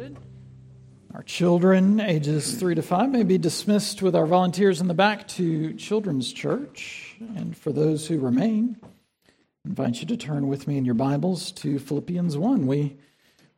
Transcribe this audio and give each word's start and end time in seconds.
seated. 0.00 0.18
Our 1.14 1.22
children, 1.22 2.00
ages 2.00 2.54
three 2.54 2.74
to 2.74 2.82
five, 2.82 3.10
may 3.10 3.22
be 3.22 3.36
dismissed 3.36 4.00
with 4.00 4.16
our 4.16 4.24
volunteers 4.24 4.80
in 4.80 4.88
the 4.88 4.94
back 4.94 5.28
to 5.28 5.74
Children's 5.74 6.32
Church. 6.32 7.16
And 7.36 7.54
for 7.54 7.70
those 7.70 8.06
who 8.06 8.18
remain, 8.18 8.78
I 9.26 9.30
invite 9.66 10.00
you 10.00 10.06
to 10.06 10.16
turn 10.16 10.48
with 10.48 10.66
me 10.66 10.78
in 10.78 10.86
your 10.86 10.94
Bibles 10.94 11.52
to 11.52 11.78
Philippians 11.78 12.38
1. 12.38 12.66
We 12.66 12.96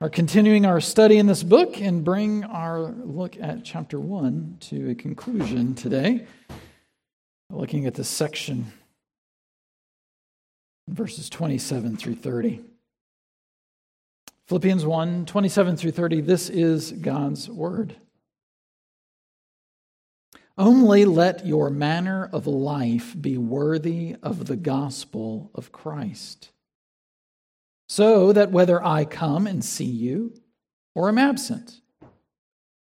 are 0.01 0.09
continuing 0.09 0.67
our 0.67 0.81
study 0.81 1.19
in 1.19 1.27
this 1.27 1.45
book 1.45 1.81
and 1.81 2.05
bring 2.05 2.43
our 2.45 2.81
look 2.81 3.37
at 3.39 3.65
chapter 3.65 4.01
1 4.01 4.57
to 4.61 4.91
a 4.91 4.95
conclusion 4.97 5.77
today, 5.77 6.27
looking 7.51 7.87
at 7.87 7.95
this 7.95 8.09
section, 8.09 8.73
verses 10.89 11.31
27 11.31 11.99
through 11.99 12.17
30. 12.17 12.72
Philippians 14.53 14.85
1 14.85 15.25
27 15.25 15.77
through 15.79 15.93
30, 15.93 16.21
this 16.21 16.51
is 16.51 16.93
God's 16.93 17.49
word. 17.49 17.97
Only 20.59 21.07
let 21.07 21.47
your 21.47 21.71
manner 21.71 22.29
of 22.35 22.47
life 22.47 23.15
be 23.19 23.39
worthy 23.39 24.15
of 24.23 24.45
the 24.45 24.57
gospel 24.57 25.51
of 25.55 25.73
Christ, 25.73 26.51
so 27.89 28.31
that 28.35 28.51
whether 28.53 28.85
I 28.85 29.07
come 29.07 29.47
and 29.47 29.65
see 29.65 29.87
you 29.87 30.35
or 30.95 31.09
am 31.09 31.17
absent, 31.17 31.81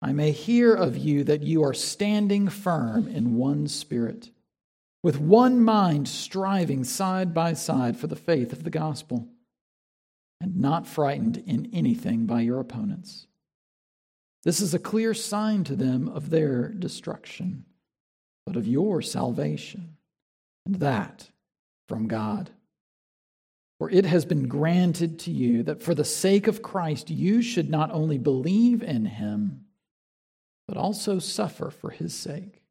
I 0.03 0.13
may 0.13 0.33
hear 0.33 0.75
of 0.75 0.99
you 0.99 1.25
that 1.25 1.43
you 1.43 1.65
are 1.65 1.73
standing 1.73 2.51
firm 2.51 3.09
in 3.09 3.37
one 3.37 3.67
spirit, 3.67 4.29
with 5.03 5.19
one 5.19 5.63
mind 5.63 6.07
striving 6.07 6.85
side 6.85 7.33
by 7.33 7.55
side 7.55 7.97
for 7.97 8.09
the 8.09 8.15
faith 8.15 8.53
of 8.53 8.63
the 8.63 8.69
gospel 8.69 9.31
and 10.41 10.57
not 10.57 10.87
frightened 10.87 11.43
in 11.47 11.71
anything 11.73 12.27
by 12.27 12.41
your 12.41 12.61
opponents. 12.61 13.27
This 14.45 14.61
is 14.61 14.75
a 14.75 14.79
clear 14.79 15.15
sign 15.15 15.65
to 15.65 15.77
them 15.77 16.09
of 16.09 16.31
their 16.31 16.69
destruction, 16.69 17.65
but 18.47 18.57
of 18.57 18.67
your 18.67 19.03
salvation, 19.03 19.97
and 20.65 20.77
that 20.77 21.31
from 21.89 22.07
God. 22.07 22.51
For 23.79 23.91
it 23.91 24.07
has 24.07 24.25
been 24.25 24.49
granted 24.49 25.19
to 25.21 25.31
you 25.31 25.63
that 25.65 25.83
for 25.83 25.95
the 25.95 26.05
sake 26.05 26.47
of 26.47 26.63
Christ 26.63 27.11
you 27.11 27.43
should 27.43 27.69
not 27.69 27.91
only 27.91 28.19
believe 28.19 28.83
in 28.83 29.05
him, 29.05 29.65
but 30.69 30.77
also 30.77 31.19
suffer 31.19 31.71
for 31.71 31.91
his 31.91 32.15
sake. 32.15 32.63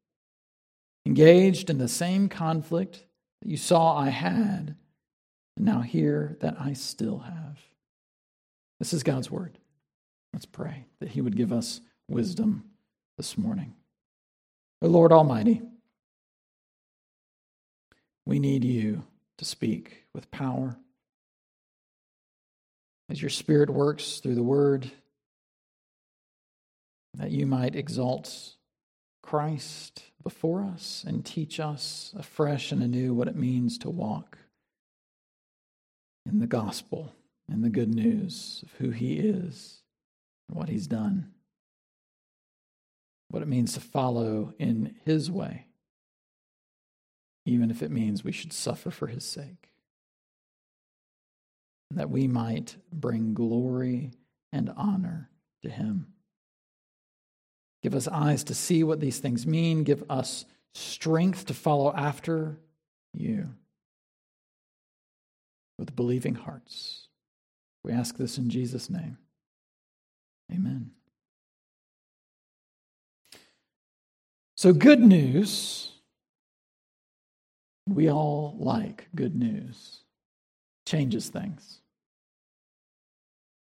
Engaged 1.04 1.70
in 1.70 1.78
the 1.78 1.88
same 1.88 2.28
conflict 2.28 3.04
that 3.40 3.48
you 3.48 3.56
saw 3.56 3.96
I 3.96 4.08
had 4.08 4.76
and 5.56 5.64
now 5.64 5.80
hear 5.80 6.36
that 6.40 6.56
I 6.60 6.74
still 6.74 7.18
have. 7.18 7.58
This 8.78 8.92
is 8.92 9.02
God's 9.02 9.30
word. 9.30 9.58
Let's 10.32 10.46
pray 10.46 10.86
that 11.00 11.10
He 11.10 11.20
would 11.20 11.36
give 11.36 11.52
us 11.52 11.80
wisdom 12.08 12.64
this 13.16 13.38
morning. 13.38 13.74
O 14.82 14.88
Lord 14.88 15.12
Almighty, 15.12 15.62
we 18.26 18.38
need 18.38 18.64
you 18.64 19.04
to 19.38 19.44
speak 19.44 20.04
with 20.14 20.30
power. 20.30 20.76
As 23.08 23.22
your 23.22 23.30
Spirit 23.30 23.70
works 23.70 24.18
through 24.18 24.34
the 24.34 24.42
word, 24.42 24.90
that 27.14 27.30
you 27.30 27.46
might 27.46 27.74
exalt 27.74 28.56
Christ 29.22 30.02
before 30.22 30.64
us 30.64 31.04
and 31.06 31.24
teach 31.24 31.58
us 31.58 32.14
afresh 32.18 32.72
and 32.72 32.82
anew 32.82 33.14
what 33.14 33.28
it 33.28 33.36
means 33.36 33.78
to 33.78 33.88
walk 33.88 34.38
in 36.26 36.40
the 36.40 36.46
gospel 36.46 37.12
and 37.48 37.62
the 37.62 37.70
good 37.70 37.94
news 37.94 38.62
of 38.64 38.72
who 38.78 38.90
he 38.90 39.18
is 39.18 39.82
and 40.48 40.58
what 40.58 40.68
he's 40.68 40.86
done, 40.86 41.32
what 43.28 43.42
it 43.42 43.48
means 43.48 43.74
to 43.74 43.80
follow 43.80 44.52
in 44.58 44.96
his 45.04 45.30
way, 45.30 45.66
even 47.44 47.70
if 47.70 47.82
it 47.82 47.90
means 47.90 48.24
we 48.24 48.32
should 48.32 48.52
suffer 48.52 48.90
for 48.90 49.06
his 49.06 49.24
sake, 49.24 49.70
that 51.92 52.10
we 52.10 52.26
might 52.26 52.76
bring 52.92 53.32
glory 53.32 54.12
and 54.52 54.72
honor 54.76 55.30
to 55.62 55.70
him. 55.70 56.08
Give 57.82 57.94
us 57.94 58.08
eyes 58.08 58.42
to 58.44 58.54
see 58.54 58.82
what 58.82 58.98
these 58.98 59.20
things 59.20 59.46
mean. 59.46 59.84
Give 59.84 60.02
us 60.10 60.44
strength 60.74 61.46
to 61.46 61.54
follow 61.54 61.94
after 61.94 62.58
you 63.14 63.54
with 65.78 65.96
believing 65.96 66.34
hearts. 66.34 67.08
We 67.84 67.92
ask 67.92 68.16
this 68.16 68.38
in 68.38 68.50
Jesus' 68.50 68.90
name. 68.90 69.18
Amen. 70.52 70.90
So, 74.56 74.72
good 74.72 75.00
news. 75.00 75.92
We 77.88 78.10
all 78.10 78.56
like 78.58 79.08
good 79.14 79.36
news. 79.36 80.00
Changes 80.86 81.28
things. 81.28 81.80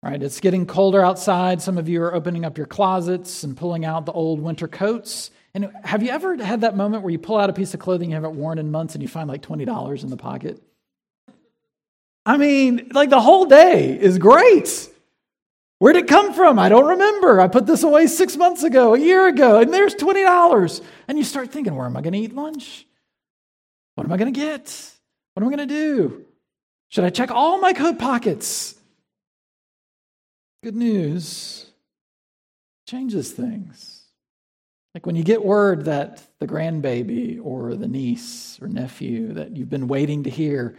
Right? 0.02 0.22
It's 0.22 0.40
getting 0.40 0.66
colder 0.66 1.04
outside. 1.04 1.60
Some 1.60 1.76
of 1.76 1.88
you 1.88 2.02
are 2.02 2.14
opening 2.14 2.44
up 2.44 2.56
your 2.56 2.66
closets 2.66 3.42
and 3.44 3.56
pulling 3.56 3.84
out 3.84 4.06
the 4.06 4.12
old 4.12 4.40
winter 4.40 4.68
coats. 4.68 5.30
And 5.54 5.70
have 5.84 6.02
you 6.02 6.10
ever 6.10 6.42
had 6.42 6.60
that 6.60 6.76
moment 6.76 7.02
where 7.02 7.10
you 7.10 7.18
pull 7.18 7.36
out 7.36 7.50
a 7.50 7.52
piece 7.52 7.74
of 7.74 7.80
clothing 7.80 8.10
you 8.10 8.14
haven't 8.14 8.36
worn 8.36 8.58
in 8.58 8.70
months 8.70 8.94
and 8.94 9.02
you 9.02 9.08
find 9.08 9.28
like 9.28 9.42
$20 9.42 10.02
in 10.02 10.10
the 10.10 10.16
pocket? 10.16 10.62
I 12.28 12.36
mean, 12.36 12.90
like 12.92 13.08
the 13.08 13.22
whole 13.22 13.46
day 13.46 13.98
is 13.98 14.18
great. 14.18 14.90
Where'd 15.78 15.96
it 15.96 16.08
come 16.08 16.34
from? 16.34 16.58
I 16.58 16.68
don't 16.68 16.88
remember. 16.88 17.40
I 17.40 17.48
put 17.48 17.64
this 17.64 17.82
away 17.84 18.06
six 18.06 18.36
months 18.36 18.64
ago, 18.64 18.94
a 18.94 18.98
year 18.98 19.26
ago, 19.28 19.60
and 19.60 19.72
there's 19.72 19.94
$20. 19.94 20.82
And 21.08 21.16
you 21.16 21.24
start 21.24 21.50
thinking, 21.50 21.74
where 21.74 21.86
am 21.86 21.96
I 21.96 22.02
going 22.02 22.12
to 22.12 22.18
eat 22.18 22.34
lunch? 22.34 22.86
What 23.94 24.06
am 24.06 24.12
I 24.12 24.18
going 24.18 24.30
to 24.30 24.38
get? 24.38 24.92
What 25.32 25.42
am 25.42 25.48
I 25.48 25.56
going 25.56 25.66
to 25.68 25.74
do? 25.74 26.26
Should 26.90 27.04
I 27.04 27.10
check 27.10 27.30
all 27.30 27.60
my 27.60 27.72
coat 27.72 27.98
pockets? 27.98 28.74
Good 30.62 30.76
news 30.76 31.64
changes 32.86 33.32
things. 33.32 34.02
Like 34.94 35.06
when 35.06 35.16
you 35.16 35.24
get 35.24 35.42
word 35.42 35.86
that 35.86 36.22
the 36.40 36.46
grandbaby 36.46 37.40
or 37.42 37.74
the 37.74 37.88
niece 37.88 38.58
or 38.60 38.68
nephew 38.68 39.32
that 39.32 39.56
you've 39.56 39.70
been 39.70 39.88
waiting 39.88 40.24
to 40.24 40.30
hear 40.30 40.76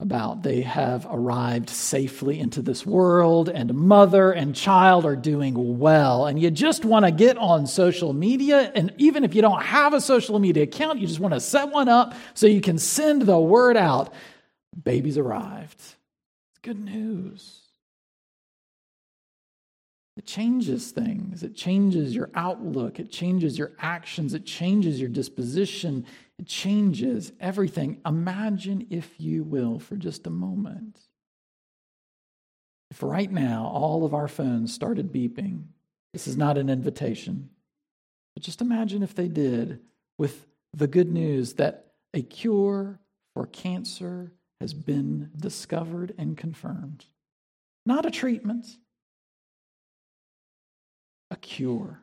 about 0.00 0.44
they 0.44 0.60
have 0.60 1.04
arrived 1.10 1.68
safely 1.68 2.38
into 2.38 2.62
this 2.62 2.86
world 2.86 3.48
and 3.48 3.74
mother 3.74 4.30
and 4.30 4.54
child 4.54 5.04
are 5.04 5.16
doing 5.16 5.78
well 5.80 6.26
and 6.26 6.40
you 6.40 6.52
just 6.52 6.84
want 6.84 7.04
to 7.04 7.10
get 7.10 7.36
on 7.36 7.66
social 7.66 8.12
media 8.12 8.70
and 8.76 8.94
even 8.98 9.24
if 9.24 9.34
you 9.34 9.42
don't 9.42 9.60
have 9.60 9.94
a 9.94 10.00
social 10.00 10.38
media 10.38 10.62
account 10.62 11.00
you 11.00 11.06
just 11.08 11.18
want 11.18 11.34
to 11.34 11.40
set 11.40 11.68
one 11.70 11.88
up 11.88 12.14
so 12.34 12.46
you 12.46 12.60
can 12.60 12.78
send 12.78 13.22
the 13.22 13.36
word 13.36 13.76
out 13.76 14.14
baby's 14.84 15.18
arrived 15.18 15.80
it's 15.80 16.60
good 16.62 16.78
news 16.78 17.62
it 20.18 20.26
changes 20.26 20.90
things. 20.90 21.44
It 21.44 21.54
changes 21.54 22.12
your 22.12 22.28
outlook. 22.34 22.98
It 22.98 23.08
changes 23.08 23.56
your 23.56 23.70
actions. 23.78 24.34
It 24.34 24.44
changes 24.44 24.98
your 24.98 25.08
disposition. 25.08 26.04
It 26.38 26.46
changes 26.46 27.32
everything. 27.40 28.00
Imagine, 28.06 28.86
if 28.90 29.20
you 29.20 29.42
will, 29.42 29.78
for 29.78 29.96
just 29.96 30.26
a 30.26 30.30
moment, 30.30 30.98
if 32.90 33.02
right 33.02 33.30
now 33.30 33.66
all 33.66 34.04
of 34.04 34.14
our 34.14 34.28
phones 34.28 34.72
started 34.72 35.12
beeping. 35.12 35.64
This 36.12 36.26
is 36.26 36.36
not 36.36 36.56
an 36.56 36.70
invitation, 36.70 37.50
but 38.34 38.42
just 38.42 38.60
imagine 38.60 39.02
if 39.02 39.14
they 39.14 39.28
did 39.28 39.80
with 40.16 40.46
the 40.72 40.86
good 40.86 41.12
news 41.12 41.54
that 41.54 41.92
a 42.14 42.22
cure 42.22 42.98
for 43.34 43.46
cancer 43.46 44.32
has 44.60 44.72
been 44.72 45.30
discovered 45.36 46.14
and 46.18 46.36
confirmed. 46.36 47.04
Not 47.84 48.06
a 48.06 48.10
treatment, 48.10 48.66
a 51.30 51.36
cure. 51.36 52.00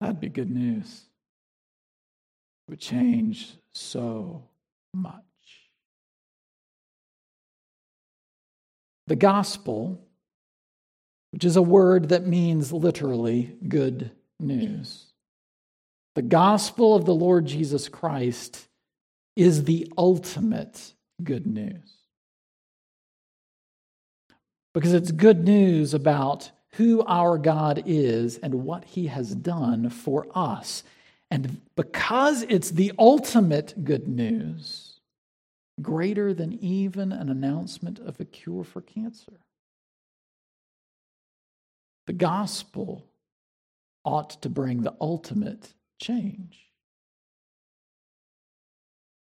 That'd 0.00 0.20
be 0.20 0.28
good 0.28 0.50
news 0.50 1.02
would 2.68 2.80
change 2.80 3.54
so 3.72 4.44
much. 4.92 5.22
The 9.06 9.16
gospel, 9.16 10.00
which 11.32 11.44
is 11.44 11.56
a 11.56 11.62
word 11.62 12.08
that 12.08 12.26
means 12.26 12.72
literally 12.72 13.56
good 13.68 14.10
news, 14.40 15.06
the 16.14 16.22
gospel 16.22 16.94
of 16.94 17.04
the 17.04 17.14
Lord 17.14 17.44
Jesus 17.44 17.88
Christ 17.88 18.66
is 19.36 19.64
the 19.64 19.92
ultimate 19.98 20.92
good 21.22 21.46
news. 21.46 21.92
Because 24.72 24.92
it's 24.92 25.10
good 25.10 25.44
news 25.44 25.92
about 25.92 26.50
who 26.74 27.02
our 27.04 27.38
God 27.38 27.82
is 27.86 28.38
and 28.38 28.64
what 28.64 28.84
he 28.84 29.06
has 29.06 29.34
done 29.34 29.90
for 29.90 30.26
us. 30.34 30.82
And 31.30 31.60
because 31.74 32.42
it's 32.42 32.70
the 32.70 32.92
ultimate 32.98 33.84
good 33.84 34.06
news, 34.06 35.00
greater 35.82 36.32
than 36.32 36.52
even 36.52 37.12
an 37.12 37.28
announcement 37.28 37.98
of 37.98 38.20
a 38.20 38.24
cure 38.24 38.64
for 38.64 38.80
cancer. 38.80 39.40
The 42.06 42.12
gospel 42.12 43.04
ought 44.04 44.42
to 44.42 44.48
bring 44.48 44.82
the 44.82 44.94
ultimate 45.00 45.72
change. 46.00 46.70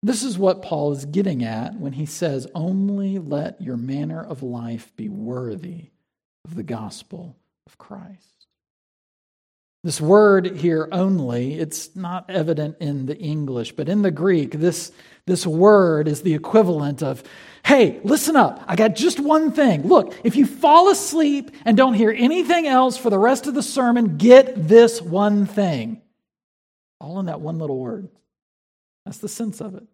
This 0.02 0.22
is 0.22 0.38
what 0.38 0.62
Paul 0.62 0.92
is 0.92 1.04
getting 1.06 1.42
at 1.42 1.74
when 1.74 1.94
he 1.94 2.06
says, 2.06 2.46
Only 2.54 3.18
let 3.18 3.60
your 3.60 3.76
manner 3.76 4.22
of 4.22 4.42
life 4.42 4.94
be 4.94 5.08
worthy 5.08 5.90
of 6.44 6.54
the 6.54 6.62
gospel 6.62 7.36
of 7.66 7.78
Christ. 7.78 8.35
This 9.86 10.00
word 10.00 10.56
here 10.56 10.88
only, 10.90 11.60
it's 11.60 11.94
not 11.94 12.28
evident 12.28 12.78
in 12.80 13.06
the 13.06 13.16
English, 13.16 13.70
but 13.70 13.88
in 13.88 14.02
the 14.02 14.10
Greek, 14.10 14.50
this, 14.50 14.90
this 15.26 15.46
word 15.46 16.08
is 16.08 16.22
the 16.22 16.34
equivalent 16.34 17.04
of, 17.04 17.22
hey, 17.64 18.00
listen 18.02 18.34
up, 18.34 18.64
I 18.66 18.74
got 18.74 18.96
just 18.96 19.20
one 19.20 19.52
thing. 19.52 19.86
Look, 19.86 20.12
if 20.24 20.34
you 20.34 20.44
fall 20.44 20.90
asleep 20.90 21.52
and 21.64 21.76
don't 21.76 21.94
hear 21.94 22.10
anything 22.10 22.66
else 22.66 22.96
for 22.96 23.10
the 23.10 23.18
rest 23.20 23.46
of 23.46 23.54
the 23.54 23.62
sermon, 23.62 24.16
get 24.16 24.66
this 24.66 25.00
one 25.00 25.46
thing. 25.46 26.02
All 27.00 27.20
in 27.20 27.26
that 27.26 27.40
one 27.40 27.60
little 27.60 27.78
word. 27.78 28.08
That's 29.04 29.18
the 29.18 29.28
sense 29.28 29.60
of 29.60 29.76
it. 29.76 29.86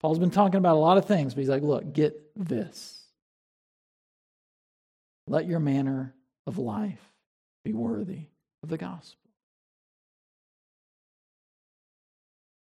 Paul's 0.00 0.18
been 0.18 0.30
talking 0.30 0.56
about 0.56 0.76
a 0.76 0.80
lot 0.80 0.96
of 0.96 1.04
things, 1.04 1.34
but 1.34 1.40
he's 1.40 1.50
like, 1.50 1.62
look, 1.62 1.92
get 1.92 2.14
this. 2.34 2.98
Let 5.26 5.46
your 5.46 5.60
manner 5.60 6.14
of 6.46 6.56
life 6.56 7.04
be 7.62 7.74
worthy 7.74 8.28
of 8.62 8.68
the 8.68 8.78
gospel. 8.78 9.18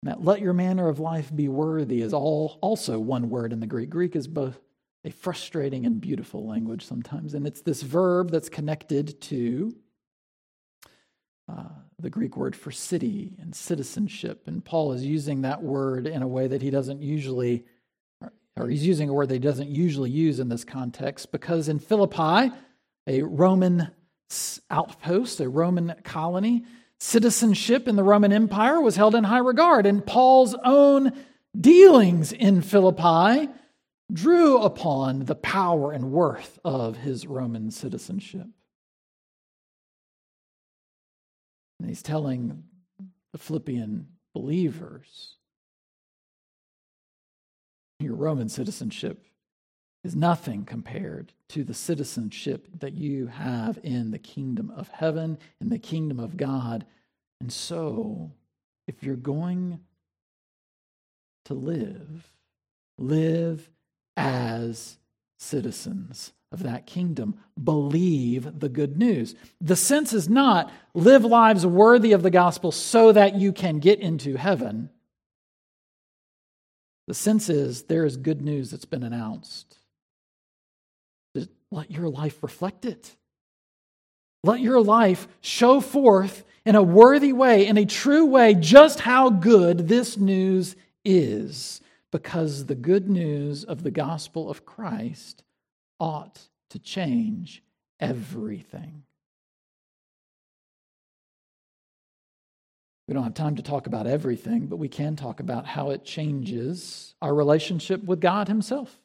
Now, 0.02 0.16
let 0.20 0.40
your 0.40 0.54
manner 0.54 0.88
of 0.88 1.00
life 1.00 1.30
be 1.36 1.50
worthy 1.50 2.02
is 2.02 2.14
all 2.14 2.58
also 2.62 3.00
one 3.00 3.30
word 3.30 3.52
in 3.52 3.60
the 3.60 3.68
Greek. 3.68 3.90
Greek 3.90 4.16
is 4.16 4.28
both 4.28 4.58
a 5.04 5.12
frustrating 5.12 5.86
and 5.86 6.00
beautiful 6.00 6.48
language 6.48 6.86
sometimes, 6.86 7.34
and 7.34 7.46
it's 7.46 7.62
this 7.62 7.82
verb 7.82 8.32
that's 8.32 8.50
connected 8.50 9.20
to 9.22 9.76
uh, 11.50 11.70
the 12.00 12.10
Greek 12.10 12.38
word 12.38 12.56
for 12.56 12.72
city 12.72 13.36
and 13.42 13.54
citizenship. 13.54 14.44
And 14.48 14.64
Paul 14.64 14.94
is 14.94 15.04
using 15.06 15.42
that 15.42 15.62
word 15.62 16.08
in 16.08 16.22
a 16.22 16.28
way 16.28 16.48
that 16.48 16.62
he 16.62 16.70
doesn't 16.70 17.02
usually, 17.02 17.66
or 18.56 18.70
he's 18.70 18.86
using 18.86 19.10
a 19.10 19.14
word 19.14 19.30
that 19.30 19.36
he 19.36 19.40
doesn't 19.40 19.70
usually 19.70 20.12
use 20.12 20.40
in 20.40 20.48
this 20.48 20.64
context, 20.64 21.32
because 21.32 21.68
in 21.68 21.80
Philippi, 21.80 22.56
a 23.08 23.24
Roman 23.24 23.92
outpost, 24.70 25.40
a 25.40 25.50
Roman 25.50 25.96
colony. 26.04 26.66
Citizenship 27.00 27.88
in 27.88 27.96
the 27.96 28.04
Roman 28.04 28.34
Empire 28.34 28.82
was 28.82 28.98
held 28.98 29.16
in 29.16 29.24
high 29.24 29.40
regard, 29.40 29.86
and 29.86 30.06
Paul's 30.06 30.56
own 30.66 31.14
dealings 31.60 32.32
in 32.32 32.62
Philippi 32.62 33.50
drew 34.12 34.58
upon 34.60 35.26
the 35.26 35.36
power 35.36 35.92
and 35.92 36.12
worth 36.12 36.60
of 36.66 36.98
his 36.98 37.26
Roman 37.26 37.72
citizenship. 37.72 38.48
And 41.80 41.88
he's 41.88 42.02
telling 42.02 42.64
the 43.32 43.38
Philippian 43.38 44.08
believers 44.34 45.36
your 48.00 48.16
Roman 48.16 48.50
citizenship 48.50 49.24
is 50.04 50.16
nothing 50.16 50.64
compared 50.66 51.34
to 51.50 51.64
the 51.64 51.74
citizenship 51.74 52.68
that 52.80 52.94
you 52.94 53.28
have 53.28 53.80
in 53.84 54.12
the 54.12 54.20
kingdom 54.20 54.72
of 54.76 54.88
heaven, 54.90 55.38
in 55.60 55.70
the 55.70 55.80
kingdom 55.80 56.20
of 56.20 56.38
God. 56.38 56.86
And 57.42 57.52
so, 57.52 58.32
if 58.88 59.04
you're 59.04 59.16
going 59.16 59.80
to 61.46 61.54
live, 61.54 62.32
live 62.98 63.70
as 64.16 64.98
citizens 65.38 66.34
of 66.52 66.64
that 66.64 66.86
kingdom. 66.86 67.36
Believe 67.62 68.60
the 68.60 68.70
good 68.70 68.98
news. 68.98 69.36
The 69.62 69.76
sense 69.76 70.14
is 70.14 70.30
not 70.30 70.72
live 70.94 71.24
lives 71.24 71.66
worthy 71.66 72.12
of 72.12 72.24
the 72.24 72.32
gospel 72.32 72.72
so 72.72 73.12
that 73.12 73.36
you 73.36 73.52
can 73.54 73.80
get 73.80 74.00
into 74.00 74.36
heaven. 74.36 74.90
The 77.08 77.14
sense 77.14 77.50
is 77.50 77.84
there 77.84 78.06
is 78.06 78.18
good 78.18 78.42
news 78.42 78.70
that's 78.72 78.86
been 78.86 79.04
announced. 79.04 79.79
Let 81.72 81.92
your 81.92 82.10
life 82.10 82.42
reflect 82.42 82.86
it. 82.86 83.16
Let 84.44 84.62
your 84.62 84.82
life 84.82 85.28
show 85.42 85.82
forth 85.82 86.44
in 86.66 86.76
a 86.76 86.84
worthy 86.84 87.34
way, 87.34 87.68
in 87.68 87.78
a 87.78 87.86
true 87.86 88.26
way, 88.26 88.54
just 88.54 89.02
how 89.02 89.30
good 89.30 89.88
this 89.88 90.18
news 90.18 90.76
is, 91.04 91.82
because 92.12 92.66
the 92.66 92.76
good 92.76 93.10
news 93.10 93.64
of 93.64 93.84
the 93.84 93.92
gospel 93.92 94.50
of 94.50 94.66
Christ 94.66 95.44
ought 96.00 96.40
to 96.70 96.80
change 96.80 97.64
everything. 98.00 99.04
We 103.08 103.14
don't 103.16 103.24
have 103.24 103.34
time 103.34 103.56
to 103.56 103.64
talk 103.64 103.88
about 103.88 104.06
everything, 104.06 104.68
but 104.68 104.78
we 104.78 104.88
can 104.88 105.16
talk 105.16 105.40
about 105.40 105.66
how 105.66 105.90
it 105.90 106.06
changes 106.06 107.16
our 107.22 107.34
relationship 107.34 108.04
with 108.04 108.22
God 108.22 108.48
Himself 108.48 109.00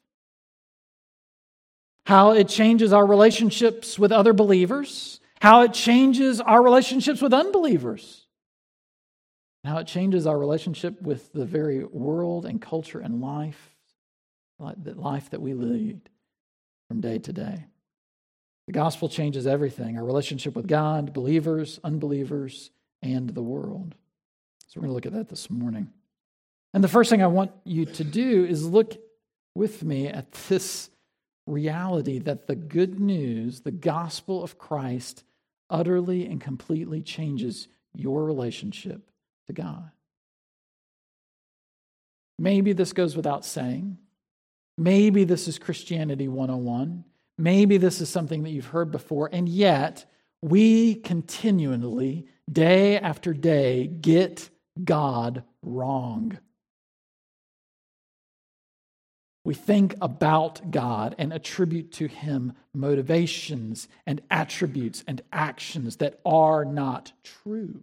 how 2.07 2.33
it 2.33 2.49
changes 2.49 2.93
our 2.93 3.07
relationships 3.07 3.99
with 3.99 4.13
other 4.13 4.33
believers, 4.33 5.21
how 5.41 5.63
it 5.63 5.73
changes 5.73 6.41
our 6.41 6.63
relationships 6.63 7.21
with 7.21 7.33
unbelievers, 7.33 8.27
how 9.65 9.79
it 9.79 9.87
changes 9.87 10.27
our 10.27 10.39
relationship 10.39 11.01
with 11.01 11.33
the 11.33 11.47
very 11.47 11.85
world 11.85 12.45
and 12.45 12.61
culture 12.61 13.01
and 13.01 13.21
life, 13.21 13.75
the 14.59 14.95
life 14.95 15.31
that 15.31 15.41
we 15.41 15.55
lead 15.55 16.01
from 16.89 17.01
day 17.01 17.19
to 17.19 17.33
day. 17.33 17.65
The 18.67 18.73
gospel 18.73 19.09
changes 19.09 19.47
everything 19.47 19.99
our 19.99 20.05
relationship 20.05 20.57
with 20.57 20.67
God, 20.67 21.13
believers, 21.13 21.81
unbelievers, 21.85 22.71
and 23.03 23.29
the 23.31 23.43
world. 23.43 23.95
So 24.69 24.81
we're 24.81 24.87
going 24.87 24.91
to 24.91 24.95
look 24.95 25.07
at 25.07 25.13
that 25.13 25.29
this 25.29 25.51
morning. 25.51 25.91
And 26.73 26.83
the 26.83 26.89
first 26.89 27.11
thing 27.11 27.23
I 27.23 27.29
want 27.29 27.53
you 27.65 27.85
to 27.85 28.05
do 28.05 28.45
is 28.45 28.67
look 28.67 28.97
with 29.55 29.85
me 29.85 30.09
at 30.09 30.33
this 30.49 30.91
reality 31.47 32.19
that 32.21 32.47
the 32.47 32.57
good 32.57 32.99
news, 32.99 33.61
the 33.61 33.71
gospel 33.71 34.43
of 34.43 34.59
Christ, 34.59 35.25
utterly 35.71 36.27
and 36.27 36.41
completely 36.41 37.03
changes 37.03 37.69
your 37.95 38.25
relationship 38.25 39.11
to 39.47 39.53
God. 39.53 39.91
Maybe 42.39 42.73
this 42.73 42.93
goes 42.93 43.17
without 43.17 43.45
saying. 43.45 43.99
Maybe 44.77 45.25
this 45.25 45.47
is 45.47 45.59
Christianity 45.59 46.29
101. 46.29 47.05
Maybe 47.39 47.77
this 47.77 48.01
is 48.01 48.09
something 48.09 48.43
that 48.43 48.51
you've 48.51 48.67
heard 48.67 48.91
before, 48.91 49.29
and 49.33 49.49
yet 49.49 50.05
we 50.43 50.97
continually, 50.97 52.27
day 52.51 52.99
after 52.99 53.33
day, 53.33 53.87
get 53.87 54.51
God 54.83 55.43
wrong. 55.63 56.39
We 59.45 59.53
think 59.53 59.95
about 60.01 60.71
God 60.71 61.15
and 61.19 61.33
attribute 61.33 61.93
to 61.93 62.09
Him 62.09 62.55
motivations 62.73 63.89
and 64.07 64.23
attributes 64.31 65.05
and 65.07 65.21
actions 65.31 65.97
that 65.97 66.19
are 66.25 66.65
not 66.65 67.13
true. 67.23 67.83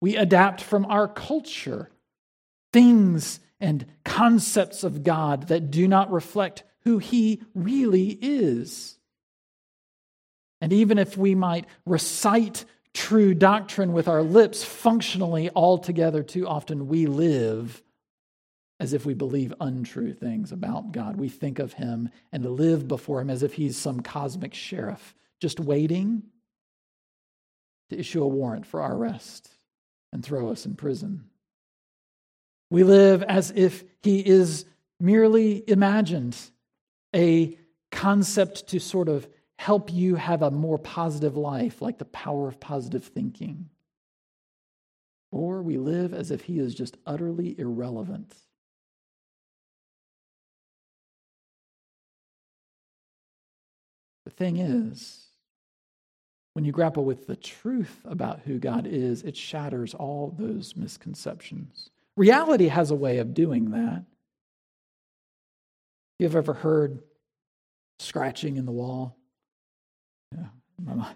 We 0.00 0.16
adapt 0.16 0.62
from 0.62 0.86
our 0.86 1.06
culture 1.06 1.90
things 2.72 3.40
and 3.60 3.84
concepts 4.04 4.84
of 4.84 5.02
God 5.02 5.48
that 5.48 5.70
do 5.70 5.86
not 5.86 6.10
reflect 6.10 6.62
who 6.84 6.98
He 6.98 7.42
really 7.54 8.18
is. 8.22 8.96
And 10.62 10.72
even 10.72 10.98
if 10.98 11.16
we 11.16 11.34
might 11.34 11.66
recite 11.84 12.64
true 12.94 13.34
doctrine 13.34 13.92
with 13.92 14.08
our 14.08 14.22
lips, 14.22 14.64
functionally, 14.64 15.50
altogether, 15.54 16.22
too 16.22 16.48
often 16.48 16.88
we 16.88 17.06
live 17.06 17.82
as 18.80 18.92
if 18.92 19.04
we 19.04 19.14
believe 19.14 19.52
untrue 19.60 20.12
things 20.12 20.52
about 20.52 20.92
God. 20.92 21.16
We 21.16 21.28
think 21.28 21.58
of 21.58 21.72
him 21.72 22.10
and 22.32 22.44
live 22.44 22.86
before 22.86 23.20
him 23.20 23.30
as 23.30 23.42
if 23.42 23.54
he's 23.54 23.76
some 23.76 24.00
cosmic 24.00 24.54
sheriff, 24.54 25.14
just 25.40 25.58
waiting 25.58 26.22
to 27.90 27.98
issue 27.98 28.22
a 28.22 28.28
warrant 28.28 28.66
for 28.66 28.80
our 28.80 28.94
arrest 28.94 29.50
and 30.12 30.24
throw 30.24 30.50
us 30.50 30.64
in 30.64 30.76
prison. 30.76 31.24
We 32.70 32.84
live 32.84 33.22
as 33.22 33.50
if 33.50 33.82
he 34.02 34.20
is 34.20 34.64
merely 35.00 35.64
imagined, 35.68 36.36
a 37.14 37.58
concept 37.90 38.68
to 38.68 38.78
sort 38.78 39.08
of 39.08 39.26
help 39.58 39.92
you 39.92 40.14
have 40.14 40.42
a 40.42 40.50
more 40.50 40.78
positive 40.78 41.36
life, 41.36 41.82
like 41.82 41.98
the 41.98 42.04
power 42.04 42.46
of 42.46 42.60
positive 42.60 43.04
thinking. 43.04 43.70
Or 45.32 45.62
we 45.62 45.78
live 45.78 46.14
as 46.14 46.30
if 46.30 46.42
he 46.42 46.58
is 46.58 46.74
just 46.74 46.96
utterly 47.06 47.58
irrelevant 47.58 48.34
thing 54.38 54.56
is, 54.56 55.26
when 56.54 56.64
you 56.64 56.72
grapple 56.72 57.04
with 57.04 57.26
the 57.26 57.36
truth 57.36 58.00
about 58.04 58.40
who 58.46 58.58
God 58.58 58.86
is, 58.86 59.22
it 59.22 59.36
shatters 59.36 59.94
all 59.94 60.34
those 60.38 60.74
misconceptions. 60.76 61.90
Reality 62.16 62.68
has 62.68 62.90
a 62.90 62.96
way 62.96 63.18
of 63.18 63.34
doing 63.34 63.70
that. 63.72 64.04
You've 66.18 66.34
ever 66.34 66.54
heard 66.54 67.00
scratching 68.00 68.56
in 68.56 68.66
the 68.66 68.72
wall? 68.72 69.16
Yeah. 70.32 71.12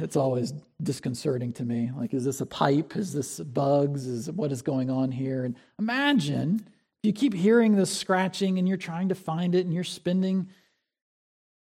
It's 0.00 0.16
always 0.16 0.52
disconcerting 0.82 1.52
to 1.54 1.64
me. 1.64 1.90
Like, 1.96 2.14
is 2.14 2.24
this 2.24 2.40
a 2.40 2.46
pipe? 2.46 2.96
Is 2.96 3.12
this 3.12 3.40
bugs? 3.40 4.06
Is 4.06 4.30
what 4.30 4.52
is 4.52 4.62
going 4.62 4.90
on 4.90 5.10
here? 5.10 5.44
And 5.44 5.56
imagine 5.78 6.66
you 7.02 7.12
keep 7.12 7.34
hearing 7.34 7.76
this 7.76 7.94
scratching 7.94 8.58
and 8.58 8.66
you're 8.66 8.76
trying 8.76 9.08
to 9.10 9.14
find 9.14 9.54
it 9.54 9.66
and 9.66 9.74
you're 9.74 9.84
spending, 9.84 10.48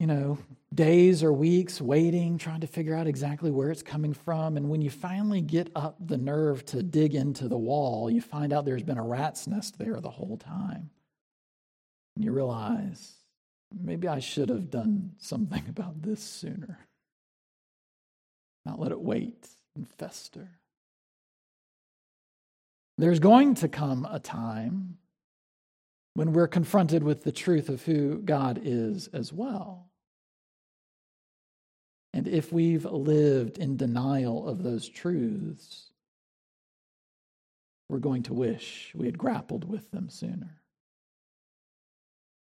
you 0.00 0.07
know, 0.07 0.38
days 0.75 1.23
or 1.23 1.30
weeks 1.30 1.78
waiting, 1.78 2.38
trying 2.38 2.62
to 2.62 2.66
figure 2.66 2.97
out 2.97 3.07
exactly 3.07 3.50
where 3.50 3.71
it's 3.71 3.83
coming 3.83 4.14
from. 4.14 4.57
And 4.57 4.71
when 4.71 4.80
you 4.80 4.88
finally 4.88 5.42
get 5.42 5.71
up 5.76 5.95
the 6.04 6.16
nerve 6.16 6.64
to 6.66 6.83
dig 6.83 7.14
into 7.14 7.49
the 7.49 7.59
wall, 7.59 8.11
you 8.11 8.23
find 8.23 8.50
out 8.50 8.64
there's 8.64 8.83
been 8.83 8.97
a 8.97 9.04
rat's 9.04 9.47
nest 9.47 9.78
there 9.78 10.00
the 10.00 10.11
whole 10.11 10.38
time. 10.38 10.88
And 12.16 12.25
you 12.25 12.33
realize 12.33 13.12
maybe 13.78 14.09
I 14.09 14.21
should 14.21 14.49
have 14.49 14.71
done 14.71 15.12
something 15.19 15.64
about 15.69 16.00
this 16.00 16.23
sooner, 16.23 16.78
not 18.64 18.80
let 18.80 18.92
it 18.92 19.00
wait 19.00 19.49
and 19.76 19.87
fester. 19.87 20.49
There's 22.97 23.21
going 23.21 23.54
to 23.57 23.69
come 23.69 24.09
a 24.11 24.19
time 24.19 24.97
when 26.14 26.33
we're 26.33 26.49
confronted 26.49 27.02
with 27.02 27.23
the 27.23 27.33
truth 27.33 27.69
of 27.69 27.83
who 27.83 28.23
God 28.23 28.61
is 28.62 29.07
as 29.09 29.30
well. 29.30 29.89
And 32.12 32.26
if 32.26 32.52
we've 32.52 32.85
lived 32.85 33.59
in 33.59 33.76
denial 33.76 34.49
of 34.49 34.62
those 34.62 34.88
truths, 34.88 35.90
we're 37.88 37.99
going 37.99 38.25
to 38.25 38.35
wish 38.35 38.93
we 38.95 39.07
had 39.07 39.19
grappled 39.19 39.69
with 39.69 39.90
them 39.90 40.09
sooner. 40.09 40.61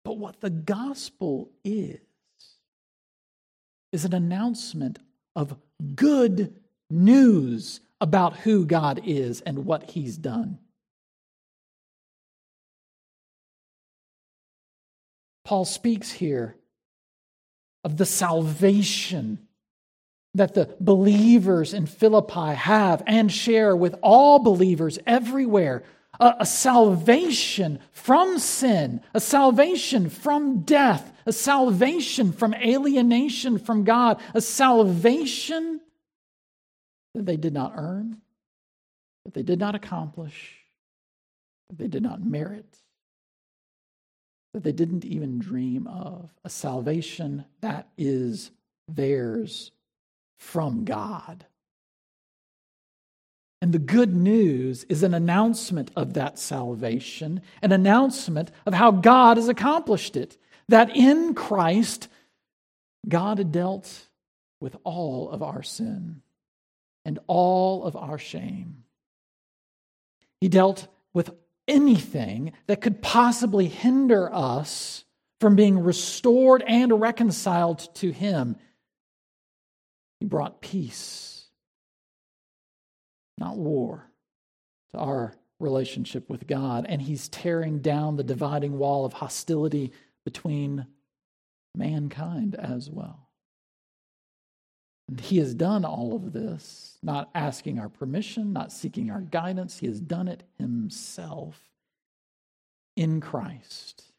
But 0.04 0.18
what 0.18 0.40
the 0.40 0.50
gospel 0.50 1.50
is, 1.64 1.98
is 3.92 4.04
an 4.04 4.12
announcement 4.12 4.98
of 5.36 5.56
good 5.94 6.54
news 6.90 7.80
about 8.00 8.36
who 8.38 8.66
God 8.66 9.00
is 9.04 9.40
and 9.40 9.64
what 9.64 9.90
he's 9.90 10.18
done. 10.18 10.58
Paul 15.44 15.64
speaks 15.64 16.10
here 16.10 16.56
of 17.84 17.96
the 17.98 18.06
salvation 18.06 19.38
that 20.34 20.54
the 20.54 20.74
believers 20.80 21.74
in 21.74 21.86
Philippi 21.86 22.54
have 22.54 23.02
and 23.06 23.30
share 23.30 23.76
with 23.76 23.94
all 24.02 24.40
believers 24.40 24.98
everywhere. 25.06 25.84
A, 26.18 26.34
a, 26.40 26.46
salvation 26.46 27.80
from 27.90 28.38
sin, 28.38 29.00
a 29.14 29.20
salvation 29.20 30.08
from 30.08 30.60
death, 30.60 31.12
a 31.26 31.32
salvation 31.32 32.32
from 32.32 32.54
alienation 32.54 33.58
from 33.58 33.82
God, 33.82 34.20
a 34.32 34.40
salvation 34.40 35.80
that 37.14 37.26
they 37.26 37.36
did 37.36 37.52
not 37.52 37.72
earn, 37.76 38.20
that 39.24 39.34
they 39.34 39.42
did 39.42 39.58
not 39.58 39.74
accomplish, 39.74 40.60
that 41.68 41.78
they 41.78 41.88
did 41.88 42.02
not 42.02 42.24
merit 42.24 42.78
that 44.54 44.62
they 44.62 44.72
didn't 44.72 45.04
even 45.04 45.40
dream 45.40 45.88
of, 45.88 46.32
a 46.44 46.48
salvation 46.48 47.44
that 47.60 47.88
is 47.98 48.52
theirs 48.88 49.72
from 50.38 50.84
God. 50.84 51.44
And 53.60 53.72
the 53.72 53.80
good 53.80 54.14
news 54.14 54.84
is 54.84 55.02
an 55.02 55.12
announcement 55.12 55.90
of 55.96 56.14
that 56.14 56.38
salvation, 56.38 57.40
an 57.62 57.72
announcement 57.72 58.52
of 58.64 58.74
how 58.74 58.92
God 58.92 59.38
has 59.38 59.48
accomplished 59.48 60.16
it. 60.16 60.36
That 60.68 60.94
in 60.96 61.34
Christ, 61.34 62.08
God 63.08 63.50
dealt 63.50 64.06
with 64.60 64.76
all 64.84 65.30
of 65.30 65.42
our 65.42 65.64
sin 65.64 66.22
and 67.04 67.18
all 67.26 67.84
of 67.84 67.96
our 67.96 68.18
shame. 68.18 68.84
He 70.40 70.48
dealt 70.48 70.86
with 71.12 71.30
anything 71.66 72.52
that 72.66 72.80
could 72.80 73.02
possibly 73.02 73.68
hinder 73.68 74.32
us 74.32 75.04
from 75.40 75.56
being 75.56 75.78
restored 75.78 76.62
and 76.66 77.00
reconciled 77.00 77.94
to 77.96 78.10
Him. 78.10 78.56
He 80.20 80.26
brought 80.26 80.60
peace, 80.60 81.46
not 83.38 83.56
war, 83.56 84.10
to 84.92 85.00
our 85.00 85.34
relationship 85.60 86.30
with 86.30 86.46
God. 86.46 86.86
And 86.88 87.02
He's 87.02 87.28
tearing 87.28 87.80
down 87.80 88.16
the 88.16 88.24
dividing 88.24 88.78
wall 88.78 89.04
of 89.04 89.12
hostility 89.12 89.92
between 90.24 90.86
mankind 91.74 92.54
as 92.54 92.88
well. 92.90 93.23
He 95.20 95.38
has 95.38 95.54
done 95.54 95.84
all 95.84 96.14
of 96.14 96.32
this, 96.32 96.98
not 97.02 97.30
asking 97.34 97.78
our 97.78 97.88
permission, 97.88 98.52
not 98.52 98.72
seeking 98.72 99.10
our 99.10 99.20
guidance. 99.20 99.78
He 99.78 99.86
has 99.86 100.00
done 100.00 100.28
it 100.28 100.44
himself 100.58 101.60
in 102.96 103.20
Christ, 103.20 104.12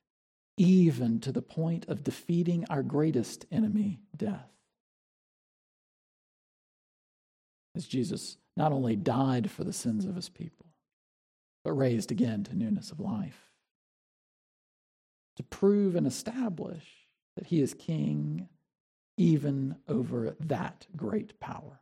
even 0.57 1.19
to 1.21 1.31
the 1.31 1.41
point 1.41 1.87
of 1.87 2.03
defeating 2.03 2.65
our 2.69 2.83
greatest 2.83 3.45
enemy, 3.51 4.01
death. 4.15 4.51
As 7.75 7.87
Jesus 7.87 8.37
not 8.55 8.71
only 8.71 8.95
died 8.95 9.49
for 9.49 9.63
the 9.63 9.73
sins 9.73 10.05
of 10.05 10.15
his 10.15 10.29
people, 10.29 10.67
but 11.63 11.73
raised 11.73 12.11
again 12.11 12.43
to 12.43 12.55
newness 12.55 12.91
of 12.91 12.99
life, 12.99 13.49
to 15.35 15.43
prove 15.43 15.95
and 15.95 16.05
establish 16.05 16.85
that 17.35 17.47
he 17.47 17.59
is 17.59 17.73
king 17.73 18.47
even 19.17 19.75
over 19.87 20.35
that 20.39 20.87
great 20.95 21.39
power. 21.39 21.79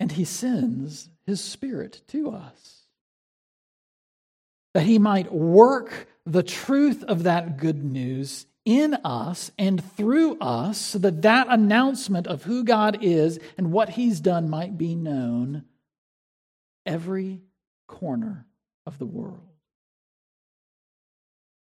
And 0.00 0.12
he 0.12 0.24
sends 0.24 1.08
his 1.26 1.40
spirit 1.40 2.02
to 2.08 2.30
us 2.30 2.82
that 4.74 4.84
he 4.84 4.98
might 4.98 5.32
work 5.32 6.06
the 6.24 6.42
truth 6.42 7.02
of 7.04 7.24
that 7.24 7.56
good 7.56 7.82
news 7.82 8.46
in 8.64 8.94
us 9.02 9.50
and 9.58 9.82
through 9.96 10.38
us 10.40 10.78
so 10.78 10.98
that 10.98 11.22
that 11.22 11.46
announcement 11.48 12.26
of 12.26 12.42
who 12.42 12.64
God 12.64 12.98
is 13.00 13.40
and 13.56 13.72
what 13.72 13.88
he's 13.88 14.20
done 14.20 14.50
might 14.50 14.76
be 14.76 14.94
known 14.94 15.64
every 16.84 17.40
corner 17.86 18.46
of 18.86 18.98
the 18.98 19.06
world. 19.06 19.47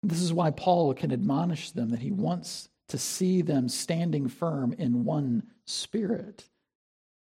This 0.08 0.20
is 0.20 0.32
why 0.32 0.50
Paul 0.50 0.92
can 0.94 1.12
admonish 1.12 1.70
them 1.70 1.90
that 1.90 2.00
he 2.00 2.10
wants 2.10 2.68
to 2.88 2.98
see 2.98 3.42
them 3.42 3.68
standing 3.68 4.28
firm 4.28 4.74
in 4.74 5.04
one 5.04 5.44
spirit. 5.66 6.48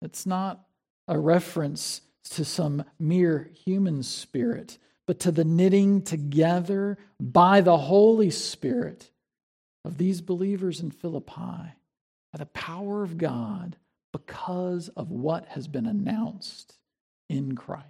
It's 0.00 0.24
not 0.24 0.66
a 1.06 1.18
reference 1.18 2.00
to 2.30 2.44
some 2.44 2.84
mere 2.98 3.50
human 3.64 4.02
spirit, 4.02 4.78
but 5.06 5.20
to 5.20 5.30
the 5.30 5.44
knitting 5.44 6.02
together 6.02 6.96
by 7.20 7.60
the 7.60 7.76
Holy 7.76 8.30
Spirit 8.30 9.10
of 9.84 9.98
these 9.98 10.20
believers 10.20 10.80
in 10.80 10.90
Philippi 10.90 11.74
by 12.32 12.38
the 12.38 12.46
power 12.46 13.02
of 13.02 13.18
God 13.18 13.76
because 14.12 14.88
of 14.90 15.10
what 15.10 15.46
has 15.48 15.68
been 15.68 15.86
announced 15.86 16.78
in 17.28 17.54
Christ 17.56 17.86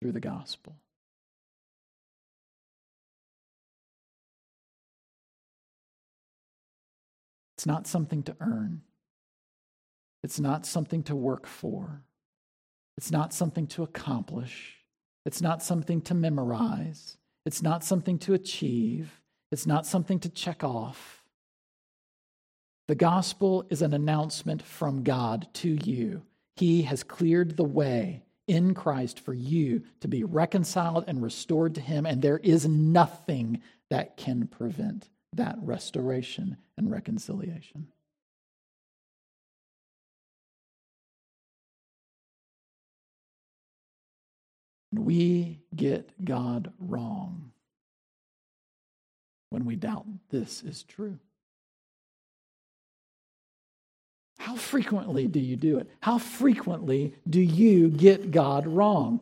through 0.00 0.12
the 0.12 0.20
gospel. 0.20 0.76
It's 7.56 7.66
not 7.66 7.86
something 7.86 8.22
to 8.24 8.36
earn. 8.40 8.82
It's 10.22 10.38
not 10.38 10.66
something 10.66 11.02
to 11.04 11.16
work 11.16 11.46
for. 11.46 12.02
It's 12.98 13.10
not 13.10 13.32
something 13.32 13.66
to 13.68 13.82
accomplish. 13.82 14.76
It's 15.24 15.40
not 15.40 15.62
something 15.62 16.02
to 16.02 16.14
memorize. 16.14 17.16
It's 17.46 17.62
not 17.62 17.82
something 17.82 18.18
to 18.20 18.34
achieve. 18.34 19.22
It's 19.50 19.66
not 19.66 19.86
something 19.86 20.18
to 20.20 20.28
check 20.28 20.64
off. 20.64 21.22
The 22.88 22.94
gospel 22.94 23.66
is 23.70 23.82
an 23.82 23.94
announcement 23.94 24.62
from 24.62 25.02
God 25.02 25.48
to 25.54 25.70
you. 25.70 26.22
He 26.56 26.82
has 26.82 27.02
cleared 27.02 27.56
the 27.56 27.64
way 27.64 28.22
in 28.46 28.74
Christ 28.74 29.18
for 29.18 29.32
you 29.32 29.82
to 30.00 30.08
be 30.08 30.24
reconciled 30.24 31.04
and 31.06 31.22
restored 31.22 31.74
to 31.76 31.80
Him, 31.80 32.04
and 32.04 32.20
there 32.20 32.38
is 32.38 32.68
nothing 32.68 33.62
that 33.88 34.16
can 34.16 34.46
prevent 34.46 35.08
that 35.36 35.56
restoration 35.62 36.56
and 36.76 36.90
reconciliation. 36.90 37.88
We 44.92 45.60
get 45.74 46.24
God 46.24 46.72
wrong 46.78 47.52
when 49.50 49.64
we 49.64 49.76
doubt 49.76 50.06
this 50.30 50.62
is 50.62 50.82
true. 50.82 51.18
How 54.38 54.56
frequently 54.56 55.26
do 55.26 55.40
you 55.40 55.56
do 55.56 55.78
it? 55.78 55.90
How 56.00 56.18
frequently 56.18 57.14
do 57.28 57.40
you 57.40 57.88
get 57.88 58.30
God 58.30 58.66
wrong? 58.66 59.20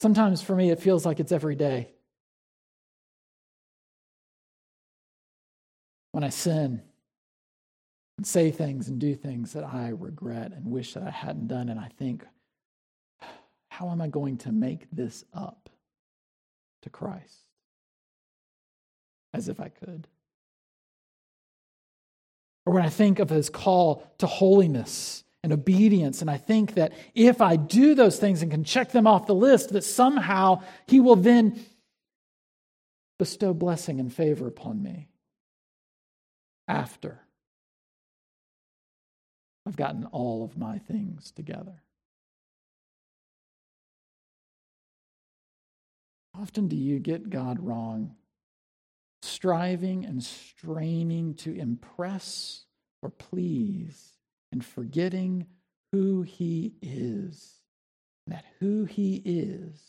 Sometimes 0.00 0.40
for 0.40 0.54
me, 0.54 0.70
it 0.70 0.80
feels 0.80 1.04
like 1.04 1.20
it's 1.20 1.32
every 1.32 1.56
day. 1.56 1.90
When 6.18 6.24
I 6.24 6.30
sin 6.30 6.82
and 8.16 8.26
say 8.26 8.50
things 8.50 8.88
and 8.88 8.98
do 8.98 9.14
things 9.14 9.52
that 9.52 9.62
I 9.62 9.90
regret 9.90 10.50
and 10.50 10.66
wish 10.66 10.94
that 10.94 11.04
I 11.04 11.10
hadn't 11.10 11.46
done, 11.46 11.68
and 11.68 11.78
I 11.78 11.90
think, 11.96 12.26
how 13.68 13.90
am 13.90 14.00
I 14.00 14.08
going 14.08 14.36
to 14.38 14.50
make 14.50 14.88
this 14.90 15.24
up 15.32 15.70
to 16.82 16.90
Christ? 16.90 17.44
As 19.32 19.48
if 19.48 19.60
I 19.60 19.68
could. 19.68 20.08
Or 22.66 22.72
when 22.72 22.82
I 22.82 22.88
think 22.88 23.20
of 23.20 23.30
his 23.30 23.48
call 23.48 24.04
to 24.18 24.26
holiness 24.26 25.22
and 25.44 25.52
obedience, 25.52 26.20
and 26.20 26.28
I 26.28 26.38
think 26.38 26.74
that 26.74 26.94
if 27.14 27.40
I 27.40 27.54
do 27.54 27.94
those 27.94 28.18
things 28.18 28.42
and 28.42 28.50
can 28.50 28.64
check 28.64 28.90
them 28.90 29.06
off 29.06 29.28
the 29.28 29.36
list, 29.36 29.68
that 29.68 29.84
somehow 29.84 30.62
he 30.88 30.98
will 30.98 31.14
then 31.14 31.64
bestow 33.20 33.54
blessing 33.54 34.00
and 34.00 34.12
favor 34.12 34.48
upon 34.48 34.82
me 34.82 35.06
after 36.68 37.22
I've 39.66 39.76
gotten 39.76 40.04
all 40.06 40.44
of 40.44 40.56
my 40.56 40.78
things 40.78 41.30
together. 41.30 41.82
Often 46.34 46.68
do 46.68 46.76
you 46.76 47.00
get 47.00 47.30
God 47.30 47.58
wrong, 47.60 48.14
striving 49.22 50.04
and 50.04 50.22
straining 50.22 51.34
to 51.34 51.52
impress 51.54 52.64
or 53.02 53.10
please, 53.10 54.12
and 54.52 54.64
forgetting 54.64 55.46
who 55.92 56.22
He 56.22 56.74
is, 56.80 57.60
And 58.26 58.34
that 58.34 58.44
who 58.60 58.84
He 58.84 59.22
is 59.24 59.80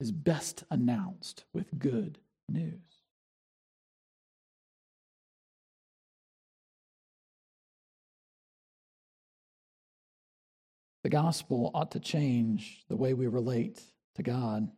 is 0.00 0.12
best 0.12 0.64
announced 0.70 1.44
with 1.52 1.78
good 1.78 2.18
news. 2.48 2.97
The 11.08 11.12
gospel 11.16 11.70
ought 11.72 11.92
to 11.92 12.00
change 12.00 12.84
the 12.90 12.94
way 12.94 13.14
we 13.14 13.28
relate 13.28 13.80
to 14.16 14.22
God, 14.22 14.70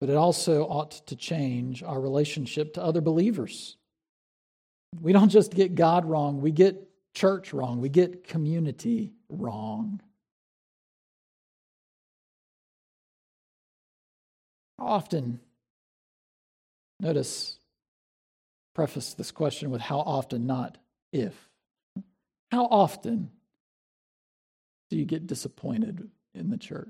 but 0.00 0.08
it 0.08 0.16
also 0.16 0.64
ought 0.64 1.06
to 1.06 1.14
change 1.14 1.84
our 1.84 2.00
relationship 2.00 2.74
to 2.74 2.82
other 2.82 3.00
believers. 3.00 3.76
We 5.00 5.12
don't 5.12 5.28
just 5.28 5.54
get 5.54 5.76
God 5.76 6.04
wrong, 6.04 6.40
we 6.40 6.50
get 6.50 6.88
church 7.14 7.52
wrong, 7.52 7.80
we 7.80 7.88
get 7.88 8.26
community 8.26 9.12
wrong. 9.28 10.00
Often, 14.80 15.38
notice, 16.98 17.60
preface 18.74 19.14
this 19.14 19.30
question 19.30 19.70
with 19.70 19.80
how 19.80 20.00
often, 20.00 20.48
not 20.48 20.76
if. 21.12 21.48
How 22.50 22.64
often 22.64 23.30
do 24.90 24.96
you 24.96 25.04
get 25.04 25.26
disappointed 25.26 26.08
in 26.34 26.50
the 26.50 26.56
church? 26.56 26.88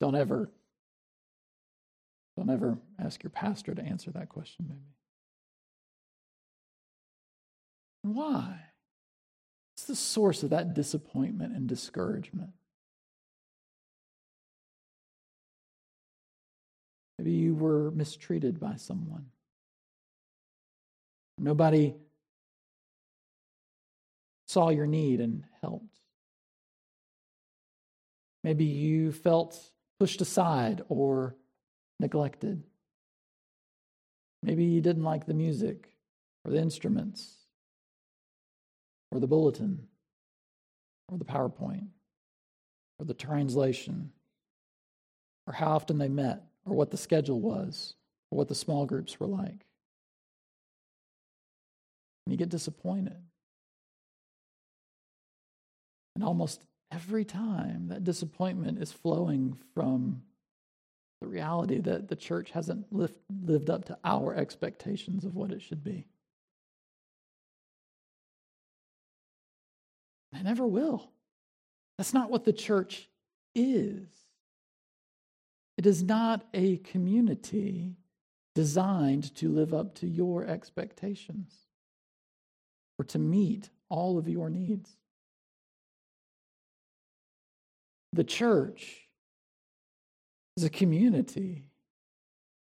Don't 0.00 0.14
ever, 0.14 0.50
don't 2.36 2.48
ever 2.48 2.78
ask 2.98 3.22
your 3.22 3.30
pastor 3.30 3.74
to 3.74 3.82
answer 3.82 4.10
that 4.12 4.30
question, 4.30 4.66
maybe. 4.68 4.80
Why? 8.02 8.60
What's 9.74 9.86
the 9.86 9.96
source 9.96 10.42
of 10.42 10.50
that 10.50 10.74
disappointment 10.74 11.54
and 11.54 11.68
discouragement? 11.68 12.50
Maybe 17.18 17.32
you 17.32 17.54
were 17.54 17.90
mistreated 17.90 18.58
by 18.58 18.76
someone. 18.76 19.26
Nobody 21.42 21.94
saw 24.46 24.68
your 24.68 24.86
need 24.86 25.20
and 25.20 25.44
helped. 25.62 25.98
Maybe 28.44 28.66
you 28.66 29.10
felt 29.10 29.58
pushed 29.98 30.20
aside 30.20 30.82
or 30.90 31.34
neglected. 31.98 32.62
Maybe 34.42 34.64
you 34.64 34.82
didn't 34.82 35.02
like 35.02 35.24
the 35.24 35.34
music 35.34 35.88
or 36.44 36.50
the 36.50 36.58
instruments 36.58 37.36
or 39.10 39.18
the 39.18 39.26
bulletin 39.26 39.86
or 41.08 41.16
the 41.16 41.24
PowerPoint 41.24 41.88
or 42.98 43.06
the 43.06 43.14
translation 43.14 44.12
or 45.46 45.54
how 45.54 45.72
often 45.72 45.96
they 45.96 46.08
met 46.08 46.42
or 46.66 46.74
what 46.74 46.90
the 46.90 46.98
schedule 46.98 47.40
was 47.40 47.94
or 48.30 48.36
what 48.36 48.48
the 48.48 48.54
small 48.54 48.84
groups 48.84 49.18
were 49.18 49.26
like 49.26 49.64
and 52.26 52.32
you 52.32 52.36
get 52.36 52.48
disappointed. 52.48 53.16
And 56.14 56.24
almost 56.24 56.64
every 56.92 57.24
time 57.24 57.88
that 57.88 58.04
disappointment 58.04 58.82
is 58.82 58.92
flowing 58.92 59.56
from 59.74 60.22
the 61.20 61.28
reality 61.28 61.78
that 61.78 62.08
the 62.08 62.16
church 62.16 62.50
hasn't 62.50 62.92
lived, 62.92 63.18
lived 63.44 63.70
up 63.70 63.84
to 63.86 63.98
our 64.04 64.34
expectations 64.34 65.24
of 65.24 65.34
what 65.34 65.50
it 65.50 65.62
should 65.62 65.84
be. 65.84 66.06
They 70.32 70.42
never 70.42 70.66
will. 70.66 71.10
That's 71.98 72.14
not 72.14 72.30
what 72.30 72.44
the 72.44 72.52
church 72.52 73.08
is. 73.54 74.08
It 75.76 75.86
is 75.86 76.02
not 76.02 76.46
a 76.54 76.76
community 76.78 77.96
designed 78.54 79.34
to 79.36 79.48
live 79.48 79.72
up 79.72 79.94
to 79.96 80.06
your 80.06 80.44
expectations 80.44 81.69
or 83.00 83.04
to 83.04 83.18
meet 83.18 83.70
all 83.88 84.18
of 84.18 84.28
your 84.28 84.50
needs. 84.50 84.94
The 88.12 88.24
church 88.24 89.08
is 90.58 90.64
a 90.64 90.68
community 90.68 91.64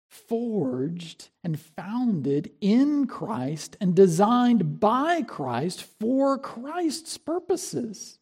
forged 0.08 1.30
and 1.42 1.58
founded 1.58 2.52
in 2.60 3.08
Christ 3.08 3.76
and 3.80 3.96
designed 3.96 4.78
by 4.78 5.22
Christ 5.22 5.82
for 5.98 6.38
Christ's 6.38 7.18
purposes. 7.18 8.20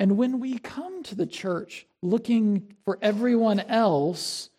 And 0.00 0.16
when 0.16 0.40
we 0.40 0.58
come 0.58 1.04
to 1.04 1.14
the 1.14 1.26
church 1.26 1.86
looking 2.02 2.74
for 2.84 2.98
everyone 3.00 3.60
else 3.60 4.50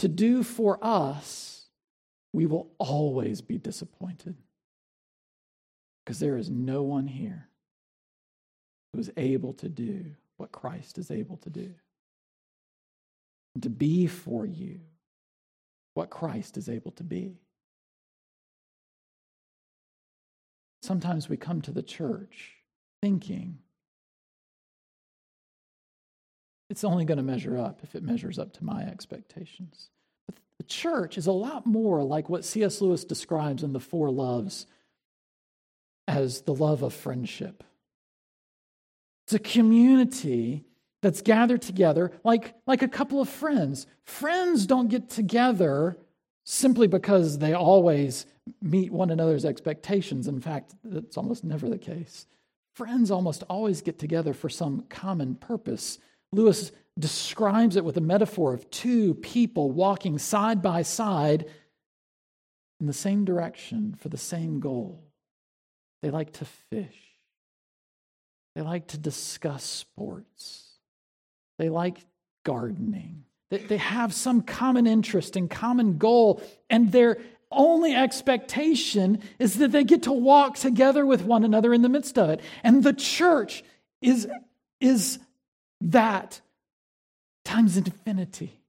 to 0.00 0.08
do 0.08 0.42
for 0.42 0.78
us, 0.82 1.66
we 2.32 2.46
will 2.46 2.70
always 2.78 3.42
be 3.42 3.58
disappointed. 3.58 4.34
Because 6.04 6.18
there 6.18 6.38
is 6.38 6.48
no 6.48 6.82
one 6.82 7.06
here 7.06 7.48
who 8.92 9.00
is 9.00 9.10
able 9.18 9.52
to 9.54 9.68
do 9.68 10.06
what 10.38 10.52
Christ 10.52 10.96
is 10.96 11.10
able 11.10 11.36
to 11.38 11.50
do. 11.50 11.74
To 13.60 13.68
be 13.68 14.06
for 14.06 14.46
you 14.46 14.80
what 15.92 16.08
Christ 16.08 16.56
is 16.56 16.70
able 16.70 16.92
to 16.92 17.04
be. 17.04 17.42
Sometimes 20.82 21.28
we 21.28 21.36
come 21.36 21.60
to 21.60 21.72
the 21.72 21.82
church 21.82 22.54
thinking 23.02 23.58
it's 26.70 26.84
only 26.84 27.04
going 27.04 27.18
to 27.18 27.24
measure 27.24 27.58
up 27.58 27.80
if 27.82 27.96
it 27.96 28.04
measures 28.04 28.38
up 28.38 28.52
to 28.54 28.64
my 28.64 28.84
expectations. 28.84 29.90
But 30.26 30.36
the 30.56 30.64
church 30.64 31.18
is 31.18 31.26
a 31.26 31.32
lot 31.32 31.66
more 31.66 32.02
like 32.04 32.30
what 32.30 32.44
C.S. 32.44 32.80
Lewis 32.80 33.04
describes 33.04 33.64
in 33.64 33.72
The 33.72 33.80
Four 33.80 34.10
Loves 34.10 34.66
as 36.06 36.42
the 36.42 36.54
love 36.54 36.82
of 36.82 36.94
friendship. 36.94 37.64
It's 39.26 39.34
a 39.34 39.40
community 39.40 40.64
that's 41.02 41.22
gathered 41.22 41.62
together 41.62 42.12
like, 42.24 42.54
like 42.66 42.82
a 42.82 42.88
couple 42.88 43.20
of 43.20 43.28
friends. 43.28 43.86
Friends 44.04 44.66
don't 44.66 44.88
get 44.88 45.10
together 45.10 45.98
simply 46.44 46.86
because 46.86 47.38
they 47.38 47.52
always 47.52 48.26
meet 48.62 48.92
one 48.92 49.10
another's 49.10 49.44
expectations. 49.44 50.28
In 50.28 50.40
fact, 50.40 50.74
that's 50.84 51.16
almost 51.16 51.42
never 51.42 51.68
the 51.68 51.78
case. 51.78 52.26
Friends 52.74 53.10
almost 53.10 53.42
always 53.48 53.82
get 53.82 53.98
together 53.98 54.32
for 54.32 54.48
some 54.48 54.84
common 54.88 55.34
purpose 55.34 55.98
Lewis 56.32 56.72
describes 56.98 57.76
it 57.76 57.84
with 57.84 57.96
a 57.96 58.02
metaphor 58.02 58.54
of 58.54 58.70
two 58.70 59.14
people 59.14 59.70
walking 59.70 60.18
side 60.18 60.62
by 60.62 60.82
side 60.82 61.46
in 62.80 62.86
the 62.86 62.92
same 62.92 63.24
direction 63.24 63.94
for 63.98 64.08
the 64.08 64.18
same 64.18 64.60
goal. 64.60 65.02
They 66.02 66.10
like 66.10 66.32
to 66.34 66.44
fish, 66.44 66.98
they 68.54 68.62
like 68.62 68.88
to 68.88 68.98
discuss 68.98 69.64
sports, 69.64 70.78
they 71.58 71.68
like 71.68 71.98
gardening. 72.44 73.24
They 73.50 73.78
have 73.78 74.14
some 74.14 74.42
common 74.42 74.86
interest 74.86 75.34
and 75.34 75.50
common 75.50 75.98
goal, 75.98 76.40
and 76.70 76.92
their 76.92 77.18
only 77.50 77.94
expectation 77.94 79.18
is 79.40 79.58
that 79.58 79.72
they 79.72 79.82
get 79.82 80.04
to 80.04 80.12
walk 80.12 80.56
together 80.56 81.04
with 81.04 81.22
one 81.22 81.44
another 81.44 81.74
in 81.74 81.82
the 81.82 81.88
midst 81.88 82.16
of 82.16 82.30
it. 82.30 82.40
And 82.62 82.84
the 82.84 82.92
church 82.92 83.64
is, 84.00 84.28
is 84.80 85.18
that 85.80 86.40
times 87.44 87.76
infinity. 87.76 88.60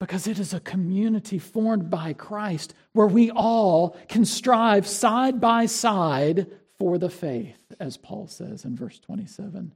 Because 0.00 0.26
it 0.26 0.38
is 0.40 0.52
a 0.52 0.60
community 0.60 1.38
formed 1.38 1.88
by 1.88 2.12
Christ 2.12 2.74
where 2.92 3.06
we 3.06 3.30
all 3.30 3.96
can 4.08 4.24
strive 4.24 4.86
side 4.86 5.40
by 5.40 5.66
side 5.66 6.48
for 6.78 6.98
the 6.98 7.10
faith, 7.10 7.60
as 7.78 7.96
Paul 7.96 8.26
says 8.26 8.64
in 8.64 8.74
verse 8.74 8.98
27, 8.98 9.72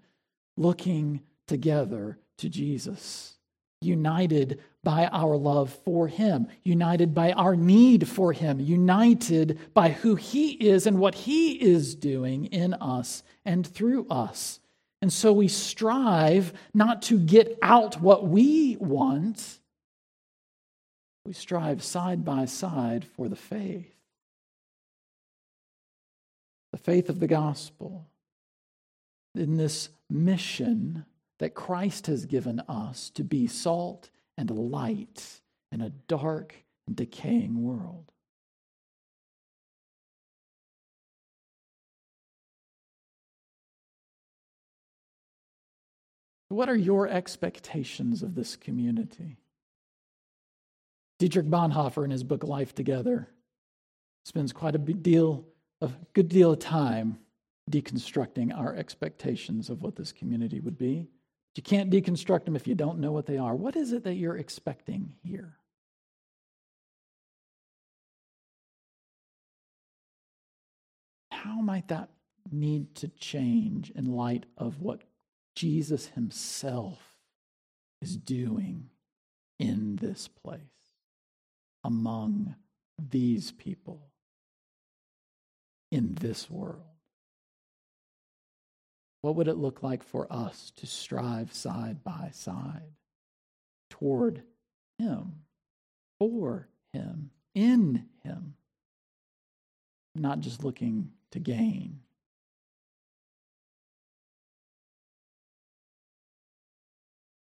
looking 0.56 1.20
together 1.46 2.18
to 2.38 2.48
Jesus, 2.48 3.36
united 3.80 4.60
by 4.82 5.06
our 5.06 5.36
love 5.36 5.72
for 5.84 6.08
Him, 6.08 6.48
united 6.64 7.14
by 7.14 7.30
our 7.32 7.54
need 7.54 8.08
for 8.08 8.32
Him, 8.32 8.58
united 8.58 9.58
by 9.74 9.90
who 9.90 10.16
He 10.16 10.52
is 10.52 10.88
and 10.88 10.98
what 10.98 11.14
He 11.14 11.52
is 11.52 11.94
doing 11.94 12.46
in 12.46 12.74
us 12.74 13.22
and 13.44 13.64
through 13.64 14.08
us. 14.08 14.58
And 15.02 15.12
so 15.12 15.32
we 15.32 15.48
strive 15.48 16.52
not 16.72 17.02
to 17.02 17.18
get 17.18 17.58
out 17.62 18.00
what 18.00 18.26
we 18.26 18.76
want, 18.80 19.58
we 21.24 21.32
strive 21.32 21.82
side 21.82 22.24
by 22.24 22.44
side 22.44 23.04
for 23.16 23.28
the 23.28 23.36
faith 23.36 23.96
the 26.76 26.82
faith 26.82 27.08
of 27.08 27.20
the 27.20 27.26
gospel, 27.26 28.06
in 29.34 29.56
this 29.56 29.88
mission 30.10 31.06
that 31.38 31.54
Christ 31.54 32.06
has 32.06 32.26
given 32.26 32.60
us 32.68 33.08
to 33.10 33.24
be 33.24 33.46
salt 33.46 34.10
and 34.36 34.50
light 34.50 35.40
in 35.72 35.80
a 35.80 35.88
dark 35.88 36.54
and 36.86 36.94
decaying 36.94 37.62
world. 37.62 38.12
What 46.56 46.70
are 46.70 46.74
your 46.74 47.06
expectations 47.06 48.22
of 48.22 48.34
this 48.34 48.56
community? 48.56 49.36
Dietrich 51.18 51.44
Bonhoeffer, 51.44 52.02
in 52.02 52.10
his 52.10 52.24
book 52.24 52.44
Life 52.44 52.74
Together, 52.74 53.28
spends 54.24 54.54
quite 54.54 54.74
a 54.74 54.78
big 54.78 55.02
deal 55.02 55.44
a 55.82 55.90
good 56.14 56.30
deal 56.30 56.52
of 56.52 56.58
time 56.58 57.18
deconstructing 57.70 58.58
our 58.58 58.74
expectations 58.74 59.68
of 59.68 59.82
what 59.82 59.96
this 59.96 60.12
community 60.12 60.60
would 60.60 60.78
be. 60.78 61.06
You 61.56 61.62
can't 61.62 61.90
deconstruct 61.90 62.46
them 62.46 62.56
if 62.56 62.66
you 62.66 62.74
don't 62.74 63.00
know 63.00 63.12
what 63.12 63.26
they 63.26 63.36
are. 63.36 63.54
What 63.54 63.76
is 63.76 63.92
it 63.92 64.02
that 64.04 64.14
you're 64.14 64.38
expecting 64.38 65.12
here? 65.22 65.58
How 71.30 71.60
might 71.60 71.88
that 71.88 72.08
need 72.50 72.94
to 72.94 73.08
change 73.08 73.90
in 73.90 74.06
light 74.16 74.46
of 74.56 74.80
what 74.80 75.02
Jesus 75.56 76.06
himself 76.08 77.00
is 78.00 78.16
doing 78.16 78.90
in 79.58 79.96
this 79.96 80.28
place 80.28 80.60
among 81.82 82.54
these 82.98 83.50
people? 83.50 84.12
in 85.90 86.14
this 86.14 86.50
world? 86.50 86.82
What 89.22 89.36
would 89.36 89.48
it 89.48 89.56
look 89.56 89.82
like 89.82 90.02
for 90.02 90.30
us 90.30 90.72
to 90.76 90.86
strive 90.86 91.52
side 91.52 92.04
by 92.04 92.30
side 92.32 92.92
toward 93.90 94.42
Him, 94.98 95.40
for 96.18 96.68
Him, 96.92 97.30
in 97.54 98.06
Him, 98.22 98.54
not 100.14 100.40
just 100.40 100.62
looking 100.62 101.10
to 101.32 101.40
gain? 101.40 102.00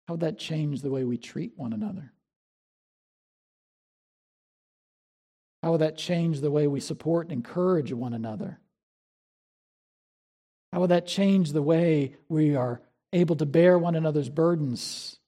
How 0.06 0.14
would 0.14 0.20
that 0.20 0.38
change 0.38 0.82
the 0.82 0.90
way 0.90 1.04
we 1.04 1.18
treat 1.18 1.52
one 1.56 1.72
another? 1.72 2.12
How 5.62 5.72
would 5.72 5.80
that 5.80 5.96
change 5.96 6.40
the 6.40 6.50
way 6.50 6.68
we 6.68 6.78
support 6.78 7.26
and 7.26 7.32
encourage 7.32 7.92
one 7.92 8.14
another? 8.14 8.60
How 10.72 10.80
would 10.80 10.90
that 10.90 11.06
change 11.06 11.52
the 11.52 11.62
way 11.62 12.16
we 12.28 12.54
are 12.54 12.82
able 13.12 13.34
to 13.36 13.46
bear 13.46 13.78
one 13.78 13.96
another's 13.96 14.28
burdens? 14.28 15.18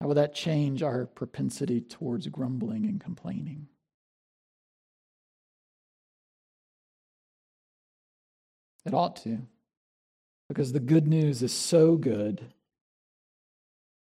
How 0.00 0.08
would 0.08 0.18
that 0.18 0.34
change 0.34 0.82
our 0.82 1.06
propensity 1.06 1.80
towards 1.80 2.26
grumbling 2.26 2.84
and 2.84 3.00
complaining? 3.00 3.68
It 8.84 8.92
ought 8.92 9.16
to, 9.16 9.46
because 10.48 10.72
the 10.72 10.80
good 10.80 11.06
news 11.06 11.42
is 11.42 11.52
so 11.52 11.96
good 11.96 12.52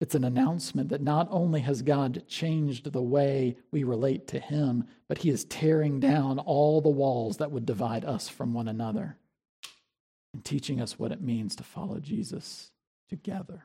it's 0.01 0.15
an 0.15 0.25
announcement 0.25 0.91
that 0.91 1.01
not 1.01 1.27
only 1.31 1.61
has 1.61 1.81
God 1.81 2.23
changed 2.29 2.93
the 2.93 3.03
way 3.03 3.57
we 3.71 3.83
relate 3.83 4.29
to 4.29 4.39
Him, 4.39 4.85
but 5.09 5.19
He 5.19 5.31
is 5.31 5.45
tearing 5.45 6.01
down 6.01 6.39
all 6.39 6.81
the 6.81 6.91
walls 6.91 7.39
that 7.39 7.51
would 7.51 7.65
divide 7.65 8.05
us 8.05 8.29
from 8.29 8.53
one 8.53 8.69
another 8.69 9.17
and 10.35 10.45
teaching 10.45 10.83
us 10.83 10.99
what 10.99 11.13
it 11.13 11.23
means 11.23 11.57
to 11.57 11.65
follow 11.65 11.99
Jesus 11.99 12.71
together. 13.09 13.65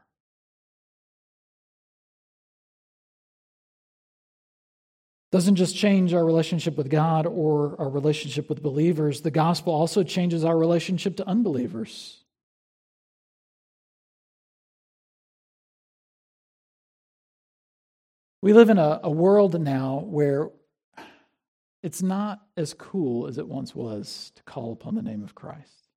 Doesn't 5.34 5.56
just 5.56 5.76
change 5.76 6.14
our 6.14 6.26
relationship 6.26 6.78
with 6.78 6.90
God 6.90 7.26
or 7.26 7.76
our 7.80 7.90
relationship 7.90 8.48
with 8.48 8.62
believers, 8.62 9.22
the 9.22 9.32
gospel 9.32 9.74
also 9.74 10.04
changes 10.04 10.46
our 10.46 10.58
relationship 10.58 11.18
to 11.18 11.28
unbelievers. 11.28 12.21
We 18.42 18.54
live 18.54 18.70
in 18.70 18.78
a, 18.78 19.00
a 19.04 19.10
world 19.10 19.60
now 19.62 20.04
where 20.08 20.50
it's 21.84 22.02
not 22.02 22.42
as 22.58 22.74
cool 22.74 23.28
as 23.28 23.38
it 23.38 23.48
once 23.48 23.76
was 23.76 24.32
to 24.36 24.44
call 24.44 24.72
upon 24.72 24.96
the 24.96 25.02
name 25.02 25.24
of 25.24 25.36
Christ. 25.36 25.90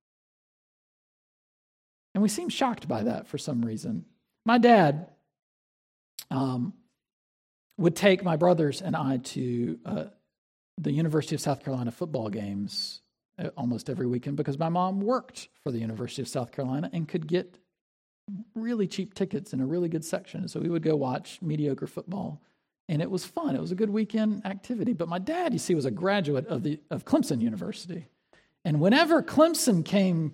And 2.13 2.21
we 2.21 2.29
seem 2.29 2.49
shocked 2.49 2.87
by 2.87 3.03
that 3.03 3.27
for 3.27 3.37
some 3.37 3.63
reason. 3.63 4.05
My 4.45 4.57
dad 4.57 5.07
um, 6.31 6.73
would 7.77 7.95
take 7.95 8.23
my 8.23 8.35
brothers 8.35 8.81
and 8.81 8.95
I 8.95 9.17
to 9.17 9.79
uh, 9.85 10.03
the 10.77 10.91
University 10.91 11.35
of 11.35 11.41
South 11.41 11.63
Carolina 11.63 11.91
football 11.91 12.29
games 12.29 13.01
uh, 13.37 13.49
almost 13.57 13.89
every 13.89 14.07
weekend 14.07 14.37
because 14.37 14.57
my 14.57 14.69
mom 14.69 15.01
worked 15.01 15.49
for 15.63 15.71
the 15.71 15.79
University 15.79 16.21
of 16.21 16.27
South 16.27 16.51
Carolina 16.51 16.89
and 16.93 17.07
could 17.07 17.27
get 17.27 17.57
really 18.53 18.87
cheap 18.87 19.13
tickets 19.13 19.53
in 19.53 19.59
a 19.61 19.65
really 19.65 19.89
good 19.89 20.03
section. 20.03 20.47
So 20.47 20.59
we 20.59 20.69
would 20.69 20.83
go 20.83 20.95
watch 20.95 21.39
mediocre 21.41 21.87
football, 21.87 22.41
and 22.89 23.01
it 23.01 23.09
was 23.09 23.25
fun. 23.25 23.55
It 23.55 23.61
was 23.61 23.71
a 23.71 23.75
good 23.75 23.89
weekend 23.89 24.45
activity. 24.45 24.93
But 24.93 25.07
my 25.07 25.19
dad, 25.19 25.53
you 25.53 25.59
see, 25.59 25.75
was 25.75 25.85
a 25.85 25.91
graduate 25.91 26.47
of, 26.47 26.63
the, 26.63 26.79
of 26.89 27.05
Clemson 27.05 27.41
University. 27.41 28.07
And 28.63 28.79
whenever 28.79 29.21
Clemson 29.21 29.85
came 29.85 30.33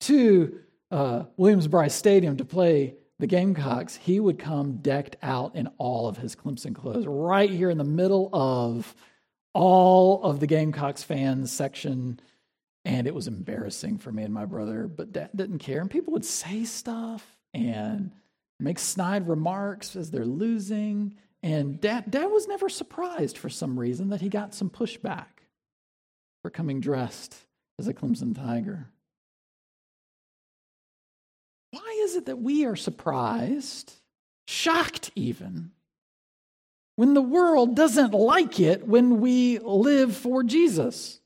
to 0.00 0.60
uh, 0.90 1.24
Williams-Brice 1.36 1.94
Stadium 1.94 2.36
to 2.36 2.44
play 2.44 2.94
the 3.18 3.26
Gamecocks, 3.26 3.96
he 3.96 4.18
would 4.18 4.38
come 4.38 4.78
decked 4.78 5.16
out 5.22 5.54
in 5.54 5.68
all 5.78 6.08
of 6.08 6.16
his 6.16 6.34
Clemson 6.34 6.74
clothes, 6.74 7.06
right 7.06 7.50
here 7.50 7.70
in 7.70 7.78
the 7.78 7.84
middle 7.84 8.30
of 8.32 8.94
all 9.52 10.22
of 10.22 10.40
the 10.40 10.46
Gamecocks 10.46 11.02
fans 11.02 11.52
section 11.52 12.20
and 12.84 13.06
it 13.06 13.14
was 13.14 13.28
embarrassing 13.28 13.98
for 13.98 14.10
me 14.10 14.22
and 14.22 14.32
my 14.32 14.46
brother, 14.46 14.88
but 14.88 15.12
dad 15.12 15.30
didn't 15.34 15.58
care. 15.58 15.80
And 15.80 15.90
people 15.90 16.12
would 16.14 16.24
say 16.24 16.64
stuff 16.64 17.24
and 17.52 18.12
make 18.58 18.78
snide 18.78 19.28
remarks 19.28 19.96
as 19.96 20.10
they're 20.10 20.24
losing. 20.24 21.16
And 21.42 21.80
dad, 21.80 22.10
dad 22.10 22.26
was 22.26 22.46
never 22.46 22.68
surprised 22.68 23.36
for 23.38 23.48
some 23.48 23.78
reason 23.78 24.10
that 24.10 24.20
he 24.20 24.28
got 24.28 24.54
some 24.54 24.70
pushback 24.70 25.26
for 26.42 26.50
coming 26.50 26.80
dressed 26.80 27.36
as 27.78 27.88
a 27.88 27.94
Clemson 27.94 28.34
Tiger. 28.34 28.88
Why 31.70 32.00
is 32.02 32.16
it 32.16 32.26
that 32.26 32.40
we 32.40 32.64
are 32.64 32.76
surprised, 32.76 33.92
shocked 34.48 35.10
even, 35.14 35.70
when 36.96 37.14
the 37.14 37.22
world 37.22 37.76
doesn't 37.76 38.12
like 38.12 38.58
it 38.58 38.86
when 38.86 39.20
we 39.20 39.58
live 39.58 40.16
for 40.16 40.42
Jesus? 40.42 41.19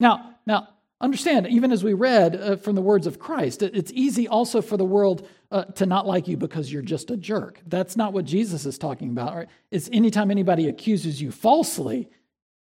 Now, 0.00 0.34
now 0.46 0.68
understand, 1.00 1.46
even 1.46 1.70
as 1.70 1.84
we 1.84 1.92
read 1.92 2.34
uh, 2.34 2.56
from 2.56 2.74
the 2.74 2.82
words 2.82 3.06
of 3.06 3.18
Christ, 3.18 3.62
it's 3.62 3.92
easy 3.94 4.26
also 4.26 4.60
for 4.60 4.76
the 4.76 4.84
world 4.84 5.28
uh, 5.50 5.64
to 5.64 5.86
not 5.86 6.06
like 6.06 6.26
you 6.26 6.36
because 6.36 6.72
you're 6.72 6.82
just 6.82 7.10
a 7.10 7.16
jerk. 7.16 7.60
That's 7.66 7.96
not 7.96 8.12
what 8.12 8.24
Jesus 8.24 8.66
is 8.66 8.78
talking 8.78 9.10
about. 9.10 9.36
Right? 9.36 9.48
It's 9.70 9.88
anytime 9.92 10.30
anybody 10.30 10.68
accuses 10.68 11.20
you 11.20 11.30
falsely 11.30 12.08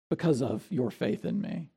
because 0.09 0.41
of 0.41 0.65
your 0.69 0.91
faith 0.91 1.25
in 1.25 1.41
me. 1.41 1.69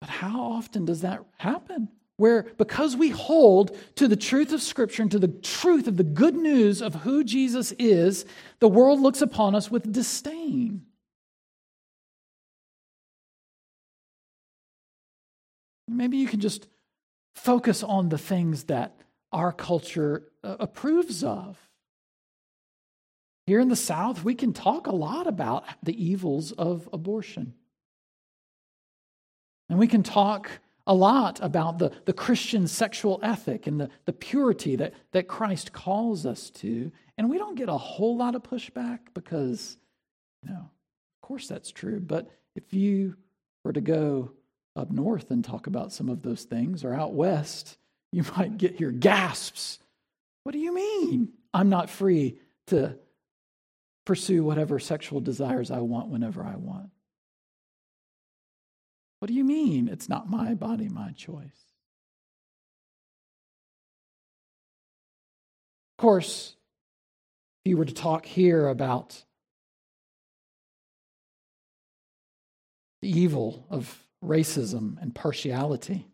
But 0.00 0.10
how 0.10 0.40
often 0.52 0.84
does 0.84 1.02
that 1.02 1.24
happen? 1.38 1.88
Where, 2.16 2.44
because 2.58 2.96
we 2.96 3.10
hold 3.10 3.76
to 3.96 4.08
the 4.08 4.16
truth 4.16 4.52
of 4.52 4.60
Scripture 4.60 5.02
and 5.02 5.10
to 5.12 5.18
the 5.18 5.28
truth 5.28 5.86
of 5.86 5.96
the 5.96 6.02
good 6.02 6.34
news 6.34 6.82
of 6.82 6.94
who 6.94 7.24
Jesus 7.24 7.72
is, 7.78 8.24
the 8.58 8.68
world 8.68 9.00
looks 9.00 9.22
upon 9.22 9.54
us 9.54 9.70
with 9.70 9.92
disdain. 9.92 10.82
Maybe 15.96 16.16
you 16.16 16.26
can 16.26 16.40
just 16.40 16.68
focus 17.34 17.82
on 17.82 18.08
the 18.08 18.18
things 18.18 18.64
that 18.64 18.96
our 19.32 19.52
culture 19.52 20.24
uh, 20.44 20.56
approves 20.60 21.24
of. 21.24 21.58
Here 23.46 23.60
in 23.60 23.68
the 23.68 23.76
South, 23.76 24.22
we 24.22 24.34
can 24.34 24.52
talk 24.52 24.86
a 24.86 24.94
lot 24.94 25.26
about 25.26 25.64
the 25.82 26.02
evils 26.02 26.52
of 26.52 26.88
abortion. 26.92 27.54
And 29.68 29.78
we 29.78 29.88
can 29.88 30.02
talk 30.02 30.50
a 30.86 30.94
lot 30.94 31.40
about 31.42 31.78
the, 31.78 31.92
the 32.04 32.12
Christian 32.12 32.66
sexual 32.66 33.18
ethic 33.22 33.66
and 33.66 33.80
the, 33.80 33.88
the 34.04 34.12
purity 34.12 34.76
that, 34.76 34.94
that 35.12 35.28
Christ 35.28 35.72
calls 35.72 36.26
us 36.26 36.50
to. 36.50 36.92
And 37.16 37.30
we 37.30 37.38
don't 37.38 37.56
get 37.56 37.68
a 37.68 37.76
whole 37.76 38.16
lot 38.16 38.34
of 38.34 38.42
pushback 38.42 38.98
because, 39.14 39.76
you 40.42 40.50
know, 40.50 40.58
of 40.60 41.22
course 41.22 41.48
that's 41.48 41.70
true. 41.70 42.00
But 42.00 42.30
if 42.54 42.74
you 42.74 43.16
were 43.64 43.72
to 43.72 43.80
go 43.80 44.32
up 44.74 44.90
north 44.90 45.30
and 45.30 45.44
talk 45.44 45.66
about 45.66 45.92
some 45.92 46.08
of 46.08 46.22
those 46.22 46.44
things, 46.44 46.84
or 46.84 46.94
out 46.94 47.12
west, 47.12 47.76
you 48.12 48.24
might 48.36 48.58
get 48.58 48.80
your 48.80 48.92
gasps. 48.92 49.78
What 50.44 50.52
do 50.52 50.58
you 50.58 50.74
mean? 50.74 51.32
I'm 51.54 51.68
not 51.68 51.90
free 51.90 52.38
to 52.68 52.96
pursue 54.04 54.42
whatever 54.42 54.78
sexual 54.78 55.20
desires 55.20 55.70
I 55.70 55.80
want 55.80 56.08
whenever 56.08 56.42
I 56.42 56.56
want. 56.56 56.90
What 59.20 59.28
do 59.28 59.34
you 59.34 59.44
mean 59.44 59.88
it's 59.88 60.08
not 60.08 60.28
my 60.28 60.54
body, 60.54 60.88
my 60.88 61.12
choice? 61.12 61.44
Of 65.96 66.02
course, 66.02 66.56
if 67.64 67.70
you 67.70 67.76
were 67.76 67.84
to 67.84 67.94
talk 67.94 68.26
here 68.26 68.66
about 68.66 69.22
the 73.00 73.08
evil 73.08 73.64
of 73.70 74.01
racism 74.22 75.00
and 75.02 75.14
partiality, 75.14 76.06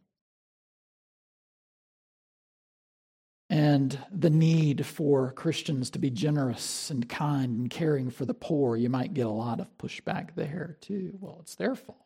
and 3.50 3.98
the 4.12 4.30
need 4.30 4.84
for 4.84 5.32
Christians 5.32 5.90
to 5.90 5.98
be 5.98 6.10
generous 6.10 6.90
and 6.90 7.08
kind 7.08 7.58
and 7.58 7.70
caring 7.70 8.10
for 8.10 8.24
the 8.24 8.34
poor, 8.34 8.76
you 8.76 8.90
might 8.90 9.14
get 9.14 9.26
a 9.26 9.30
lot 9.30 9.60
of 9.60 9.76
pushback 9.78 10.34
there 10.34 10.76
too. 10.80 11.16
Well, 11.20 11.38
it's 11.40 11.54
their 11.54 11.74
fault 11.74 11.98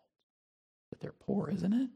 that 0.90 1.00
they're 1.00 1.12
poor, 1.12 1.50
isn't 1.50 1.72
it? 1.72 1.90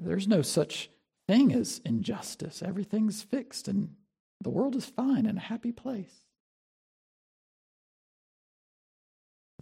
There's 0.00 0.28
no 0.28 0.42
such 0.42 0.90
thing 1.26 1.52
as 1.52 1.80
injustice. 1.84 2.62
Everything's 2.62 3.22
fixed 3.22 3.68
and 3.68 3.94
the 4.40 4.50
world 4.50 4.76
is 4.76 4.86
fine 4.86 5.26
and 5.26 5.38
a 5.38 5.42
happy 5.42 5.72
place. 5.72 6.27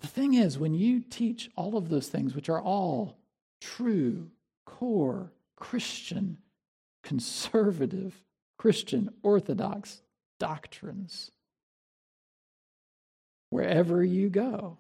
The 0.01 0.07
thing 0.07 0.35
is, 0.35 0.59
when 0.59 0.75
you 0.75 1.01
teach 1.01 1.51
all 1.57 1.77
of 1.77 1.89
those 1.89 2.09
things, 2.09 2.35
which 2.35 2.49
are 2.49 2.61
all 2.61 3.19
true, 3.61 4.31
core, 4.67 5.33
Christian, 5.57 6.39
conservative, 7.03 8.21
Christian, 8.59 9.11
orthodox 9.23 10.03
doctrines, 10.39 11.31
wherever 13.51 14.05
you 14.05 14.29
go, 14.29 14.79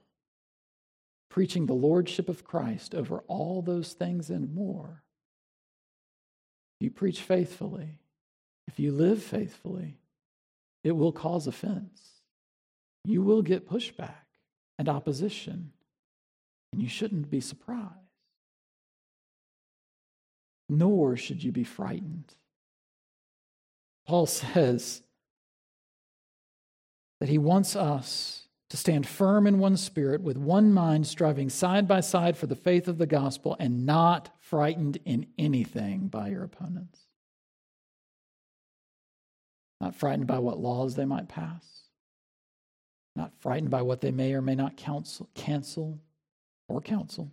preaching 1.31 1.66
the 1.66 1.72
lordship 1.72 2.29
of 2.29 2.44
Christ 2.44 2.94
over 2.94 3.20
all 3.26 3.62
those 3.62 3.94
things 3.94 4.29
and 4.29 4.55
more, 4.55 5.02
you 6.79 6.90
preach 6.90 7.22
faithfully, 7.22 8.00
if 8.68 8.79
you 8.79 8.92
live 8.92 9.22
faithfully, 9.22 9.98
it 10.85 10.92
will 10.92 11.12
cause 11.12 11.46
offense. 11.46 12.20
You 13.05 13.22
will 13.22 13.40
get 13.40 13.68
pushback 13.68 14.26
and 14.79 14.89
opposition, 14.89 15.73
and 16.73 16.83
you 16.83 16.89
shouldn't 16.89 17.31
be 17.31 17.41
surprised. 17.41 17.93
Nor 20.69 21.17
should 21.17 21.43
you 21.43 21.53
be 21.53 21.65
frightened. 21.65 22.35
Paul 24.07 24.27
says 24.27 25.03
that 27.21 27.29
he 27.29 27.39
wants 27.39 27.77
us 27.77 28.47
to 28.69 28.77
stand 28.77 29.07
firm 29.07 29.47
in 29.47 29.59
one 29.59 29.77
spirit, 29.77 30.21
with 30.21 30.37
one 30.37 30.73
mind, 30.73 31.07
striving 31.07 31.49
side 31.49 31.87
by 31.87 32.01
side 32.01 32.37
for 32.37 32.47
the 32.47 32.57
faith 32.57 32.89
of 32.89 32.99
the 32.99 33.07
gospel, 33.07 33.57
and 33.61 33.87
not 33.87 34.31
frightened 34.41 34.99
in 35.05 35.27
anything 35.39 36.09
by 36.09 36.29
your 36.29 36.43
opponents. 36.43 37.01
Not 39.81 39.95
frightened 39.95 40.27
by 40.27 40.41
what 40.41 40.59
laws 40.59 40.97
they 40.97 41.05
might 41.05 41.29
pass. 41.29 41.86
Not 43.16 43.33
frightened 43.40 43.70
by 43.70 43.83
what 43.83 44.02
they 44.02 44.11
may 44.11 44.35
or 44.35 44.42
may 44.42 44.55
not 44.55 44.76
counsel, 44.76 45.29
cancel 45.35 45.98
or 46.68 46.83
counsel. 46.83 47.33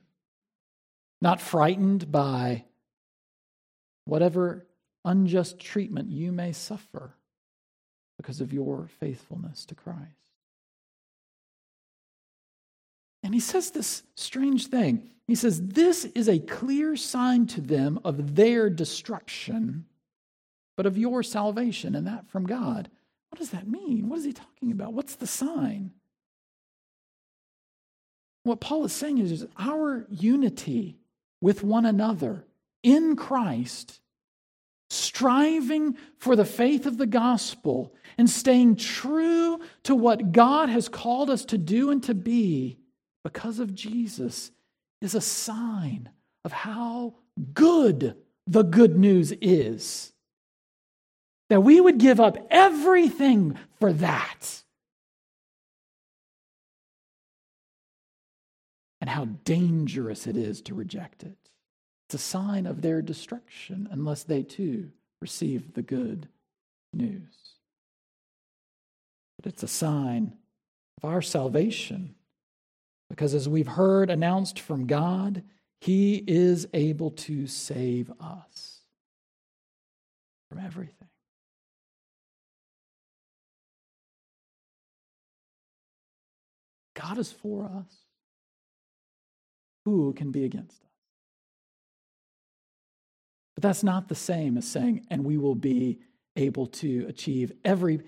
Not 1.21 1.41
frightened 1.41 2.09
by 2.11 2.63
whatever 4.05 4.65
unjust 5.03 5.59
treatment 5.59 6.09
you 6.09 6.31
may 6.31 6.53
suffer 6.53 7.13
because 8.17 8.39
of 8.39 8.53
your 8.53 8.87
faithfulness 8.99 9.65
to 9.65 9.75
Christ. 9.75 9.99
And 13.21 13.33
he 13.33 13.39
says 13.39 13.71
this 13.71 14.03
strange 14.15 14.67
thing. 14.67 15.09
He 15.27 15.35
says, 15.35 15.61
This 15.61 16.05
is 16.05 16.29
a 16.29 16.39
clear 16.39 16.95
sign 16.95 17.47
to 17.47 17.61
them 17.61 17.99
of 18.03 18.35
their 18.35 18.69
destruction, 18.69 19.85
but 20.77 20.85
of 20.85 20.97
your 20.97 21.23
salvation, 21.23 21.95
and 21.95 22.07
that 22.07 22.29
from 22.29 22.45
God. 22.45 22.89
What 23.33 23.39
does 23.39 23.49
that 23.49 23.67
mean? 23.67 24.09
What 24.09 24.19
is 24.19 24.25
he 24.25 24.31
talking 24.31 24.71
about? 24.71 24.93
What's 24.93 25.15
the 25.15 25.25
sign? 25.25 25.89
What 28.43 28.61
Paul 28.61 28.85
is 28.85 28.93
saying 28.93 29.17
is, 29.17 29.31
is 29.31 29.47
our 29.57 30.05
unity 30.07 30.97
with 31.41 31.63
one 31.63 31.87
another 31.87 32.45
in 32.83 33.15
Christ, 33.15 34.01
striving 34.91 35.97
for 36.19 36.35
the 36.35 36.45
faith 36.45 36.85
of 36.85 36.99
the 36.99 37.07
gospel 37.07 37.95
and 38.19 38.29
staying 38.29 38.75
true 38.75 39.59
to 39.81 39.95
what 39.95 40.31
God 40.31 40.69
has 40.69 40.87
called 40.87 41.31
us 41.31 41.43
to 41.45 41.57
do 41.57 41.89
and 41.89 42.03
to 42.03 42.13
be 42.13 42.77
because 43.23 43.57
of 43.57 43.73
Jesus 43.73 44.51
is 45.01 45.15
a 45.15 45.21
sign 45.21 46.09
of 46.45 46.51
how 46.51 47.15
good 47.55 48.15
the 48.45 48.61
good 48.61 48.95
news 48.95 49.33
is. 49.41 50.12
That 51.53 51.61
we 51.61 51.79
would 51.79 51.99
give 51.99 52.19
up 52.19 52.47
everything 52.49 53.59
for 53.79 53.93
that. 53.93 54.63
And 58.99 59.07
how 59.07 59.25
dangerous 59.45 60.25
it 60.25 60.35
is 60.35 60.63
to 60.63 60.73
reject 60.73 61.21
it. 61.21 61.37
It's 62.07 62.15
a 62.15 62.17
sign 62.17 62.65
of 62.65 62.81
their 62.81 63.03
destruction 63.03 63.87
unless 63.91 64.23
they 64.23 64.41
too 64.41 64.89
receive 65.21 65.75
the 65.75 65.83
good 65.83 66.27
news. 66.91 67.35
But 69.37 69.53
it's 69.53 69.61
a 69.61 69.67
sign 69.67 70.33
of 71.03 71.07
our 71.07 71.21
salvation 71.21 72.15
because 73.11 73.35
as 73.35 73.47
we've 73.47 73.67
heard 73.67 74.09
announced 74.09 74.59
from 74.59 74.87
God, 74.87 75.43
He 75.81 76.15
is 76.15 76.67
able 76.73 77.11
to 77.11 77.45
save 77.45 78.11
us 78.19 78.79
from 80.49 80.57
everything. 80.57 81.02
God 86.93 87.17
is 87.17 87.31
for 87.31 87.65
us. 87.65 87.95
Who 89.85 90.13
can 90.13 90.31
be 90.31 90.45
against 90.45 90.81
us? 90.81 90.89
But 93.55 93.63
that's 93.63 93.83
not 93.83 94.07
the 94.07 94.15
same 94.15 94.57
as 94.57 94.67
saying, 94.67 95.05
and 95.09 95.23
we 95.23 95.37
will 95.37 95.55
be 95.55 95.99
able 96.35 96.67
to 96.67 97.05
achieve 97.07 97.51
every 97.63 98.01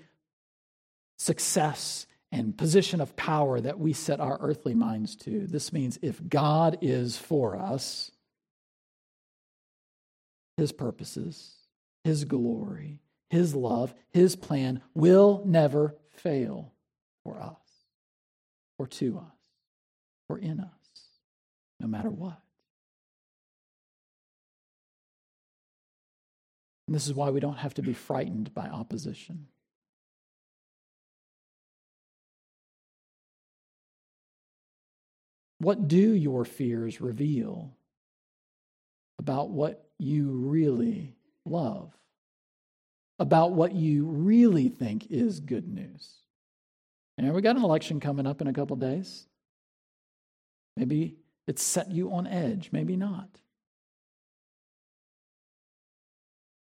success 1.18 2.06
and 2.32 2.56
position 2.56 3.00
of 3.00 3.14
power 3.16 3.60
that 3.60 3.78
we 3.78 3.92
set 3.92 4.20
our 4.20 4.38
earthly 4.40 4.74
minds 4.74 5.14
to. 5.16 5.46
This 5.46 5.72
means 5.72 5.98
if 6.02 6.20
God 6.28 6.78
is 6.82 7.16
for 7.16 7.56
us, 7.56 8.10
his 10.56 10.72
purposes, 10.72 11.54
his 12.02 12.24
glory, 12.24 13.00
his 13.30 13.54
love, 13.54 13.94
his 14.10 14.34
plan 14.34 14.80
will 14.94 15.42
never 15.44 15.94
fail 16.10 16.72
for 17.22 17.38
us 17.40 17.65
or 18.78 18.86
to 18.86 19.18
us 19.18 19.36
or 20.28 20.38
in 20.38 20.60
us, 20.60 20.68
no 21.80 21.86
matter 21.86 22.10
what. 22.10 22.40
And 26.86 26.94
this 26.94 27.06
is 27.06 27.14
why 27.14 27.30
we 27.30 27.40
don't 27.40 27.58
have 27.58 27.74
to 27.74 27.82
be 27.82 27.94
frightened 27.94 28.54
by 28.54 28.68
opposition. 28.68 29.48
What 35.58 35.88
do 35.88 36.12
your 36.12 36.44
fears 36.44 37.00
reveal 37.00 37.72
about 39.18 39.50
what 39.50 39.88
you 39.98 40.30
really 40.30 41.16
love? 41.44 41.92
About 43.18 43.52
what 43.52 43.72
you 43.72 44.04
really 44.04 44.68
think 44.68 45.10
is 45.10 45.40
good 45.40 45.66
news? 45.66 46.25
And 47.18 47.32
we 47.32 47.40
got 47.40 47.56
an 47.56 47.64
election 47.64 48.00
coming 48.00 48.26
up 48.26 48.40
in 48.40 48.46
a 48.46 48.52
couple 48.52 48.76
days. 48.76 49.26
Maybe 50.76 51.16
it's 51.46 51.62
set 51.62 51.90
you 51.90 52.12
on 52.12 52.26
edge, 52.26 52.70
maybe 52.72 52.96
not. 52.96 53.28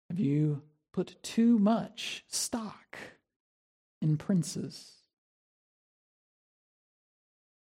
Have 0.09 0.18
you 0.18 0.62
put 0.92 1.22
too 1.22 1.59
much 1.59 2.24
stock 2.29 2.98
in 4.00 4.16
princes? 4.16 5.03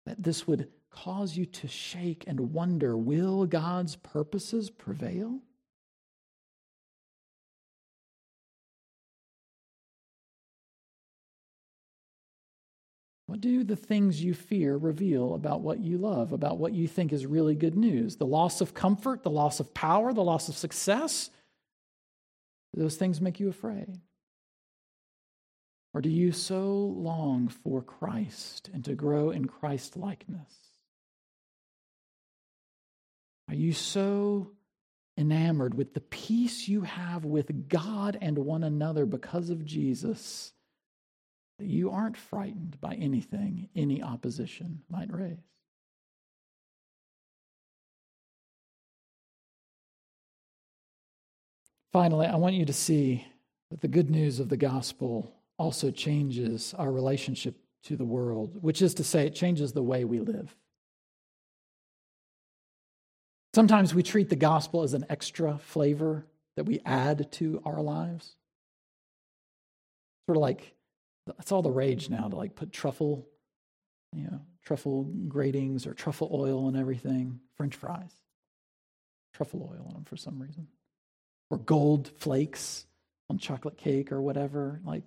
That 0.05 0.21
this 0.21 0.47
would 0.47 0.67
cause 0.89 1.37
you 1.37 1.45
to 1.45 1.67
shake 1.67 2.25
and 2.27 2.53
wonder 2.53 2.97
will 2.97 3.45
God's 3.45 3.95
purposes 3.95 4.69
prevail? 4.69 5.39
What 13.25 13.39
do 13.41 13.63
the 13.63 13.75
things 13.75 14.23
you 14.23 14.33
fear 14.33 14.75
reveal 14.75 15.33
about 15.33 15.61
what 15.61 15.79
you 15.79 15.97
love, 15.97 16.33
about 16.33 16.57
what 16.57 16.73
you 16.73 16.87
think 16.87 17.13
is 17.13 17.25
really 17.25 17.55
good 17.55 17.75
news? 17.75 18.17
The 18.17 18.25
loss 18.25 18.59
of 18.59 18.73
comfort, 18.73 19.23
the 19.23 19.29
loss 19.29 19.59
of 19.59 19.73
power, 19.73 20.13
the 20.13 20.23
loss 20.23 20.49
of 20.49 20.57
success? 20.57 21.29
Those 22.73 22.95
things 22.95 23.21
make 23.21 23.39
you 23.39 23.49
afraid? 23.49 23.99
Or 25.93 26.01
do 26.01 26.09
you 26.09 26.31
so 26.31 26.75
long 26.97 27.47
for 27.47 27.81
Christ 27.81 28.69
and 28.73 28.83
to 28.85 28.95
grow 28.95 29.29
in 29.29 29.45
Christ 29.45 29.95
likeness? 29.95 30.51
Are 33.47 33.55
you 33.55 33.73
so 33.73 34.51
enamored 35.17 35.75
with 35.75 35.93
the 35.93 36.01
peace 36.01 36.67
you 36.67 36.81
have 36.81 37.23
with 37.23 37.69
God 37.69 38.17
and 38.19 38.39
one 38.39 38.63
another 38.63 39.05
because 39.05 39.49
of 39.51 39.63
Jesus 39.63 40.51
you 41.59 41.91
aren't 41.91 42.17
frightened 42.17 42.77
by 42.81 42.95
anything 42.95 43.69
any 43.75 44.01
opposition 44.01 44.81
might 44.89 45.13
raise? 45.13 45.37
Finally, 51.91 52.25
I 52.25 52.37
want 52.37 52.55
you 52.55 52.65
to 52.65 52.73
see 52.73 53.25
that 53.69 53.81
the 53.81 53.87
good 53.87 54.09
news 54.09 54.39
of 54.39 54.49
the 54.49 54.57
gospel 54.57 55.31
also 55.57 55.91
changes 55.91 56.73
our 56.77 56.91
relationship 56.91 57.55
to 57.83 57.95
the 57.95 58.05
world, 58.05 58.57
which 58.61 58.81
is 58.81 58.95
to 58.95 59.03
say, 59.03 59.27
it 59.27 59.35
changes 59.35 59.73
the 59.73 59.83
way 59.83 60.03
we 60.03 60.19
live. 60.19 60.55
Sometimes 63.53 63.93
we 63.93 64.01
treat 64.01 64.29
the 64.29 64.35
gospel 64.35 64.81
as 64.81 64.95
an 64.95 65.05
extra 65.09 65.59
flavor 65.59 66.25
that 66.55 66.65
we 66.65 66.79
add 66.85 67.31
to 67.33 67.61
our 67.65 67.81
lives. 67.81 68.35
Sort 70.25 70.37
of 70.37 70.41
like 70.41 70.73
that's 71.25 71.51
all 71.51 71.61
the 71.61 71.71
rage 71.71 72.09
now 72.09 72.27
to 72.27 72.35
like 72.35 72.55
put 72.55 72.71
truffle, 72.71 73.27
you 74.13 74.25
know, 74.25 74.41
truffle 74.63 75.03
gratings 75.27 75.85
or 75.87 75.93
truffle 75.93 76.29
oil 76.33 76.67
and 76.67 76.77
everything. 76.77 77.39
French 77.55 77.75
fries, 77.75 78.13
truffle 79.33 79.69
oil 79.71 79.85
on 79.87 79.93
them 79.93 80.03
for 80.05 80.17
some 80.17 80.41
reason, 80.41 80.67
or 81.49 81.57
gold 81.57 82.11
flakes 82.17 82.85
on 83.29 83.37
chocolate 83.37 83.77
cake 83.77 84.11
or 84.11 84.21
whatever. 84.21 84.81
Like, 84.83 85.03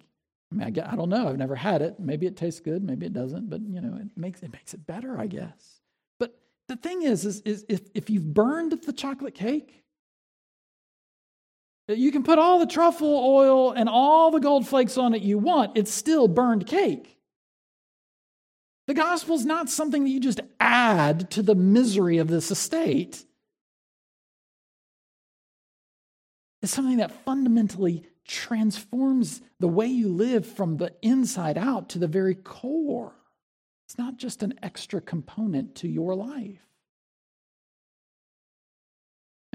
I 0.53 0.55
mean, 0.55 0.67
I, 0.67 0.71
get, 0.71 0.91
I 0.91 0.97
don't 0.97 1.09
know. 1.09 1.29
I've 1.29 1.37
never 1.37 1.57
had 1.57 1.83
it. 1.83 1.99
Maybe 1.99 2.27
it 2.27 2.37
tastes 2.37 2.61
good. 2.61 2.83
Maybe 2.83 3.05
it 3.07 3.13
doesn't. 3.13 3.51
But 3.51 3.63
you 3.63 3.81
know, 3.81 3.97
it 3.97 4.09
makes 4.17 4.43
it 4.43 4.53
makes 4.53 4.75
it 4.75 4.87
better, 4.87 5.19
I 5.19 5.27
guess 5.27 5.81
But 6.19 6.39
the 6.69 6.77
thing 6.77 7.03
is, 7.03 7.25
is, 7.25 7.41
is 7.43 7.67
if, 7.69 7.83
if 7.95 8.09
you've 8.11 8.33
burned 8.33 8.73
the 8.73 8.93
chocolate 8.93 9.35
cake, 9.35 9.83
you 11.89 12.11
can 12.11 12.23
put 12.23 12.39
all 12.39 12.59
the 12.59 12.67
truffle 12.67 13.09
oil 13.09 13.73
and 13.73 13.89
all 13.89 14.31
the 14.31 14.41
gold 14.41 14.67
flakes 14.67 14.99
on 14.99 15.15
it 15.15 15.23
you 15.23 15.39
want, 15.39 15.77
it's 15.77 15.93
still 15.93 16.27
burned 16.27 16.67
cake. 16.67 17.17
The 18.87 18.95
gospel 18.95 19.35
is 19.35 19.45
not 19.45 19.69
something 19.69 20.05
that 20.05 20.11
you 20.11 20.21
just 20.21 20.41
add 20.61 21.31
to 21.33 21.43
the 21.43 21.55
misery 21.55 22.19
of 22.19 22.29
this 22.29 22.51
estate. 22.51 23.25
It's 26.63 26.73
something 26.73 26.99
that 26.99 27.25
fundamentally 27.25 28.05
transforms 28.27 29.41
the 29.61 29.69
way 29.69 29.87
you 29.87 30.09
live 30.09 30.47
from 30.47 30.77
the 30.77 30.93
inside 31.03 31.59
out 31.59 31.89
to 31.91 31.99
the 31.99 32.09
very 32.09 32.35
core. 32.35 33.15
It's 33.87 33.99
not 33.99 34.17
just 34.17 34.43
an 34.43 34.55
extra 34.63 35.01
component 35.01 35.77
to 35.77 35.89
your 35.89 36.15
life. 36.15 36.59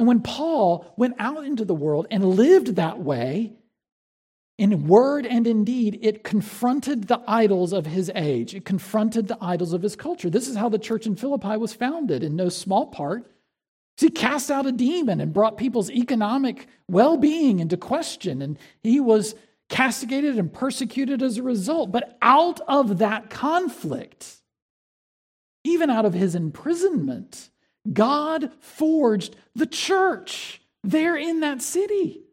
And 0.01 0.07
when 0.07 0.21
Paul 0.21 0.91
went 0.97 1.13
out 1.19 1.45
into 1.45 1.63
the 1.63 1.75
world 1.75 2.07
and 2.09 2.25
lived 2.25 2.75
that 2.77 2.97
way, 2.97 3.53
in 4.57 4.87
word 4.87 5.27
and 5.27 5.45
in 5.45 5.63
deed, 5.63 5.99
it 6.01 6.23
confronted 6.23 7.03
the 7.03 7.21
idols 7.27 7.71
of 7.71 7.85
his 7.85 8.09
age. 8.15 8.55
It 8.55 8.65
confronted 8.65 9.27
the 9.27 9.37
idols 9.39 9.73
of 9.73 9.83
his 9.83 9.95
culture. 9.95 10.31
This 10.31 10.47
is 10.47 10.55
how 10.55 10.69
the 10.69 10.79
church 10.79 11.05
in 11.05 11.15
Philippi 11.15 11.55
was 11.55 11.75
founded, 11.75 12.23
in 12.23 12.35
no 12.35 12.49
small 12.49 12.87
part. 12.87 13.31
He 13.95 14.09
cast 14.09 14.49
out 14.49 14.65
a 14.65 14.71
demon 14.71 15.21
and 15.21 15.33
brought 15.33 15.55
people's 15.55 15.91
economic 15.91 16.65
well 16.87 17.15
being 17.15 17.59
into 17.59 17.77
question, 17.77 18.41
and 18.41 18.57
he 18.81 18.99
was 18.99 19.35
castigated 19.69 20.39
and 20.39 20.51
persecuted 20.51 21.21
as 21.21 21.37
a 21.37 21.43
result. 21.43 21.91
But 21.91 22.17
out 22.23 22.59
of 22.61 22.97
that 22.97 23.29
conflict, 23.29 24.37
even 25.63 25.91
out 25.91 26.05
of 26.05 26.15
his 26.15 26.33
imprisonment, 26.33 27.51
God 27.91 28.51
forged 28.59 29.35
the 29.55 29.65
church 29.65 30.61
there 30.83 31.15
in 31.15 31.39
that 31.41 31.61
city. 31.61 32.23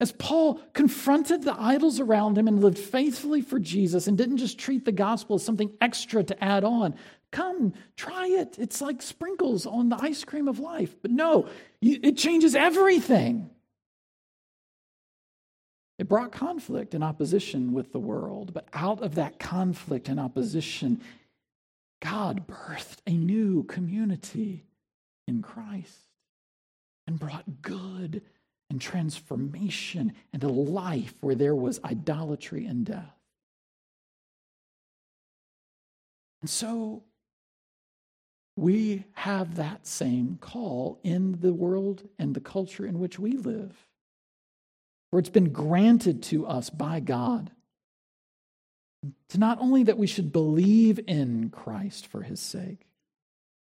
As 0.00 0.12
Paul 0.12 0.60
confronted 0.72 1.42
the 1.42 1.60
idols 1.60 2.00
around 2.00 2.38
him 2.38 2.48
and 2.48 2.62
lived 2.62 2.78
faithfully 2.78 3.42
for 3.42 3.58
Jesus 3.58 4.06
and 4.06 4.16
didn't 4.16 4.38
just 4.38 4.58
treat 4.58 4.86
the 4.86 4.92
gospel 4.92 5.36
as 5.36 5.44
something 5.44 5.72
extra 5.80 6.24
to 6.24 6.42
add 6.42 6.64
on. 6.64 6.94
Come, 7.32 7.74
try 7.96 8.26
it. 8.28 8.56
It's 8.58 8.80
like 8.80 9.02
sprinkles 9.02 9.66
on 9.66 9.90
the 9.90 9.98
ice 10.00 10.24
cream 10.24 10.48
of 10.48 10.58
life. 10.58 10.96
But 11.02 11.10
no, 11.10 11.48
it 11.82 12.16
changes 12.16 12.54
everything. 12.54 13.50
It 15.98 16.08
brought 16.08 16.32
conflict 16.32 16.94
and 16.94 17.04
opposition 17.04 17.74
with 17.74 17.92
the 17.92 17.98
world, 17.98 18.54
but 18.54 18.66
out 18.72 19.02
of 19.02 19.16
that 19.16 19.38
conflict 19.38 20.08
and 20.08 20.18
opposition, 20.18 21.02
God 22.00 22.46
birthed 22.46 22.98
a 23.06 23.12
new 23.12 23.62
community 23.64 24.64
in 25.28 25.42
Christ 25.42 26.08
and 27.06 27.18
brought 27.18 27.62
good 27.62 28.22
and 28.70 28.80
transformation 28.80 30.12
and 30.32 30.42
a 30.42 30.48
life 30.48 31.14
where 31.20 31.34
there 31.34 31.54
was 31.54 31.80
idolatry 31.84 32.64
and 32.66 32.84
death. 32.86 33.16
And 36.40 36.48
so 36.48 37.02
we 38.56 39.04
have 39.12 39.56
that 39.56 39.86
same 39.86 40.38
call 40.40 41.00
in 41.02 41.40
the 41.40 41.52
world 41.52 42.08
and 42.18 42.34
the 42.34 42.40
culture 42.40 42.86
in 42.86 42.98
which 42.98 43.18
we 43.18 43.32
live, 43.32 43.86
where 45.10 45.20
it's 45.20 45.28
been 45.28 45.52
granted 45.52 46.22
to 46.24 46.46
us 46.46 46.70
by 46.70 47.00
God 47.00 47.50
to 49.30 49.38
not 49.38 49.60
only 49.60 49.84
that 49.84 49.98
we 49.98 50.06
should 50.06 50.32
believe 50.32 51.00
in 51.06 51.50
Christ 51.50 52.06
for 52.06 52.22
his 52.22 52.40
sake, 52.40 52.86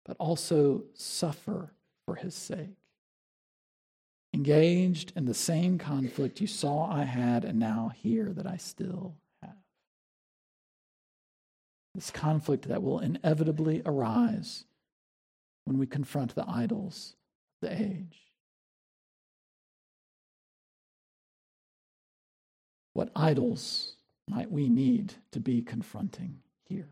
but 0.06 0.17
also 0.19 0.84
suffer 0.93 1.72
for 2.06 2.15
his 2.15 2.36
sake. 2.36 2.78
Engaged 4.34 5.13
in 5.15 5.26
the 5.26 5.34
same 5.34 5.78
conflict 5.78 6.41
you 6.41 6.48
saw 6.48 6.91
I 6.91 7.04
had 7.04 7.46
and 7.46 7.60
now 7.60 7.91
hear 7.96 8.34
that 8.34 8.48
I 8.48 8.58
still 8.58 9.15
have. 9.41 9.56
This 11.96 12.10
conflict 12.10 12.67
that 12.67 12.82
will 12.82 13.00
inevitably 13.00 13.84
arise 13.86 14.65
when 15.65 15.78
we 15.78 15.86
confront 15.86 16.36
the 16.36 16.50
idols 16.50 17.15
of 17.62 17.69
the 17.69 17.82
age. 17.82 18.19
What 22.93 23.12
idols 23.16 23.93
might 24.28 24.51
we 24.51 24.69
need 24.69 25.13
to 25.32 25.39
be 25.39 25.61
confronting 25.61 26.39
here? 26.65 26.89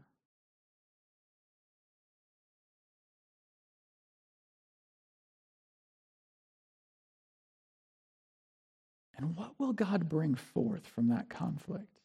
And 9.22 9.36
what 9.38 9.52
will 9.60 9.74
God 9.74 10.10
bring 10.10 10.34
forth 10.34 10.88
from 10.88 11.10
that 11.10 11.30
conflict 11.30 12.00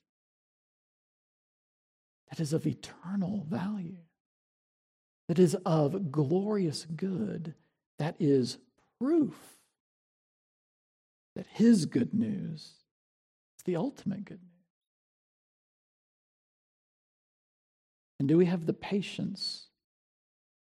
that 2.30 2.40
is 2.40 2.52
of 2.52 2.66
eternal 2.66 3.46
value, 3.48 3.96
that 5.28 5.38
is 5.38 5.56
of 5.64 6.12
glorious 6.12 6.86
good, 6.94 7.54
that 7.98 8.16
is 8.20 8.58
proof 9.00 9.56
that 11.34 11.46
His 11.52 11.86
good 11.86 12.12
news 12.12 12.60
is 12.60 13.64
the 13.64 13.76
ultimate 13.76 14.24
good 14.26 14.42
news? 14.42 14.55
And 18.18 18.28
do 18.28 18.36
we 18.36 18.46
have 18.46 18.66
the 18.66 18.72
patience 18.72 19.66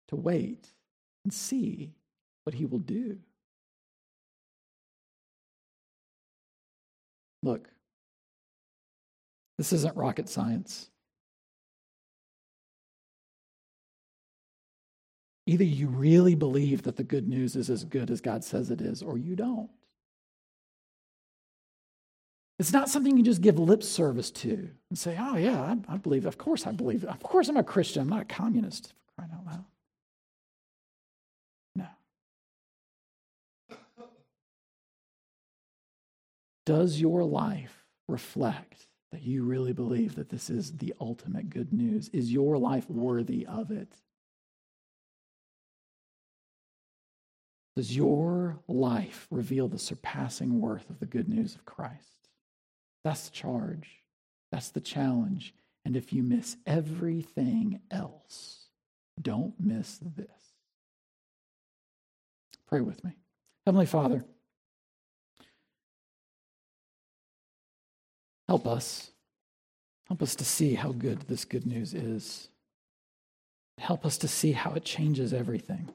to 0.08 0.16
wait 0.16 0.68
and 1.24 1.32
see 1.32 1.92
what 2.44 2.54
he 2.54 2.64
will 2.64 2.78
do? 2.78 3.18
Look, 7.42 7.68
this 9.58 9.72
isn't 9.72 9.96
rocket 9.96 10.28
science. 10.28 10.88
Either 15.46 15.64
you 15.64 15.86
really 15.88 16.34
believe 16.34 16.82
that 16.82 16.96
the 16.96 17.04
good 17.04 17.28
news 17.28 17.54
is 17.54 17.70
as 17.70 17.84
good 17.84 18.10
as 18.10 18.20
God 18.20 18.42
says 18.42 18.70
it 18.70 18.80
is, 18.80 19.02
or 19.02 19.16
you 19.16 19.36
don't. 19.36 19.70
It's 22.58 22.72
not 22.72 22.88
something 22.88 23.16
you 23.16 23.22
just 23.22 23.42
give 23.42 23.58
lip 23.58 23.82
service 23.82 24.30
to 24.30 24.70
and 24.88 24.98
say, 24.98 25.16
oh, 25.20 25.36
yeah, 25.36 25.60
I, 25.60 25.94
I 25.94 25.96
believe, 25.98 26.24
of 26.24 26.38
course 26.38 26.66
I 26.66 26.72
believe. 26.72 27.04
Of 27.04 27.22
course 27.22 27.48
I'm 27.48 27.58
a 27.58 27.62
Christian. 27.64 28.02
I'm 28.02 28.08
not 28.08 28.22
a 28.22 28.24
communist, 28.24 28.94
crying 29.14 29.30
out 29.34 29.44
loud. 29.44 29.64
No. 31.74 31.86
Does 36.64 36.98
your 36.98 37.24
life 37.24 37.84
reflect 38.08 38.86
that 39.12 39.22
you 39.22 39.44
really 39.44 39.74
believe 39.74 40.14
that 40.14 40.30
this 40.30 40.48
is 40.48 40.78
the 40.78 40.94
ultimate 40.98 41.50
good 41.50 41.74
news? 41.74 42.08
Is 42.08 42.32
your 42.32 42.56
life 42.56 42.88
worthy 42.88 43.46
of 43.46 43.70
it? 43.70 43.92
Does 47.76 47.94
your 47.94 48.58
life 48.66 49.26
reveal 49.30 49.68
the 49.68 49.78
surpassing 49.78 50.58
worth 50.60 50.88
of 50.88 50.98
the 50.98 51.06
good 51.06 51.28
news 51.28 51.54
of 51.54 51.66
Christ? 51.66 52.25
That's 53.06 53.28
the 53.28 53.36
charge. 53.36 53.88
That's 54.50 54.70
the 54.70 54.80
challenge. 54.80 55.54
And 55.84 55.96
if 55.96 56.12
you 56.12 56.24
miss 56.24 56.56
everything 56.66 57.78
else, 57.88 58.64
don't 59.22 59.54
miss 59.60 60.00
this. 60.16 60.26
Pray 62.66 62.80
with 62.80 63.04
me. 63.04 63.12
Heavenly 63.64 63.86
Father, 63.86 64.24
help 68.48 68.66
us. 68.66 69.12
Help 70.08 70.20
us 70.20 70.34
to 70.34 70.44
see 70.44 70.74
how 70.74 70.90
good 70.90 71.28
this 71.28 71.44
good 71.44 71.64
news 71.64 71.94
is. 71.94 72.48
Help 73.78 74.04
us 74.04 74.18
to 74.18 74.26
see 74.26 74.50
how 74.50 74.72
it 74.72 74.84
changes 74.84 75.32
everything. 75.32 75.90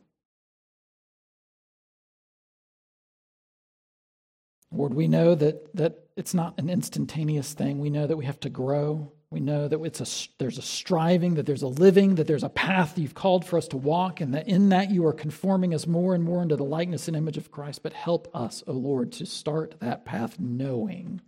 Lord, 4.72 4.93
we 4.93 5.07
know 5.07 5.36
that, 5.36 5.76
that 5.76 6.05
it's 6.15 6.34
not 6.34 6.57
an 6.57 6.69
instantaneous 6.69 7.53
thing. 7.53 7.80
We 7.80 7.89
know 7.89 8.07
that 8.07 8.17
we 8.17 8.26
have 8.26 8.39
to 8.41 8.49
grow. 8.49 9.11
We 9.30 9.39
know 9.39 9.67
that 9.67 9.82
it's 9.82 10.01
a, 10.01 10.30
there's 10.39 10.57
a 10.57 10.61
striving, 10.61 11.36
that 11.36 11.45
there's 11.45 11.61
a 11.61 11.67
living, 11.67 12.15
that 12.15 12.28
there's 12.28 12.43
a 12.43 12.49
path 12.49 12.97
you've 12.97 13.15
called 13.15 13.45
for 13.45 13.57
us 13.57 13.67
to 13.69 13.78
walk, 13.78 14.19
and 14.19 14.34
that 14.34 14.47
in 14.47 14.69
that 14.69 14.91
you 14.91 15.05
are 15.05 15.13
conforming 15.13 15.74
us 15.74 15.88
more 15.88 16.13
and 16.13 16.24
more 16.24 16.41
into 16.41 16.55
the 16.55 16.65
likeness 16.65 17.07
and 17.07 17.15
image 17.15 17.38
of 17.38 17.51
Christ. 17.51 17.84
But 17.84 17.93
help 17.93 18.30
us, 18.34 18.63
O 18.67 18.74
oh 18.74 18.76
Lord, 18.76 19.11
to 19.13 19.26
start 19.26 19.76
that 19.80 20.05
path 20.05 20.39
knowing 20.39 21.22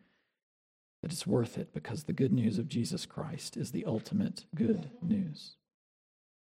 that 1.02 1.12
it's 1.12 1.28
worth 1.28 1.58
it 1.58 1.74
because 1.74 2.04
the 2.04 2.14
good 2.14 2.32
news 2.32 2.58
of 2.58 2.70
Jesus 2.70 3.06
Christ 3.06 3.58
is 3.58 3.72
the 3.72 3.86
ultimate 3.86 4.46
good 4.56 4.90
news. 5.02 5.56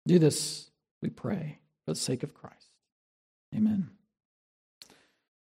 Do 0.07 0.19
this, 0.19 0.71
we 1.01 1.09
pray, 1.09 1.59
for 1.85 1.91
the 1.91 1.99
sake 1.99 2.23
of 2.23 2.33
Christ. 2.33 2.69
Amen. 3.55 3.89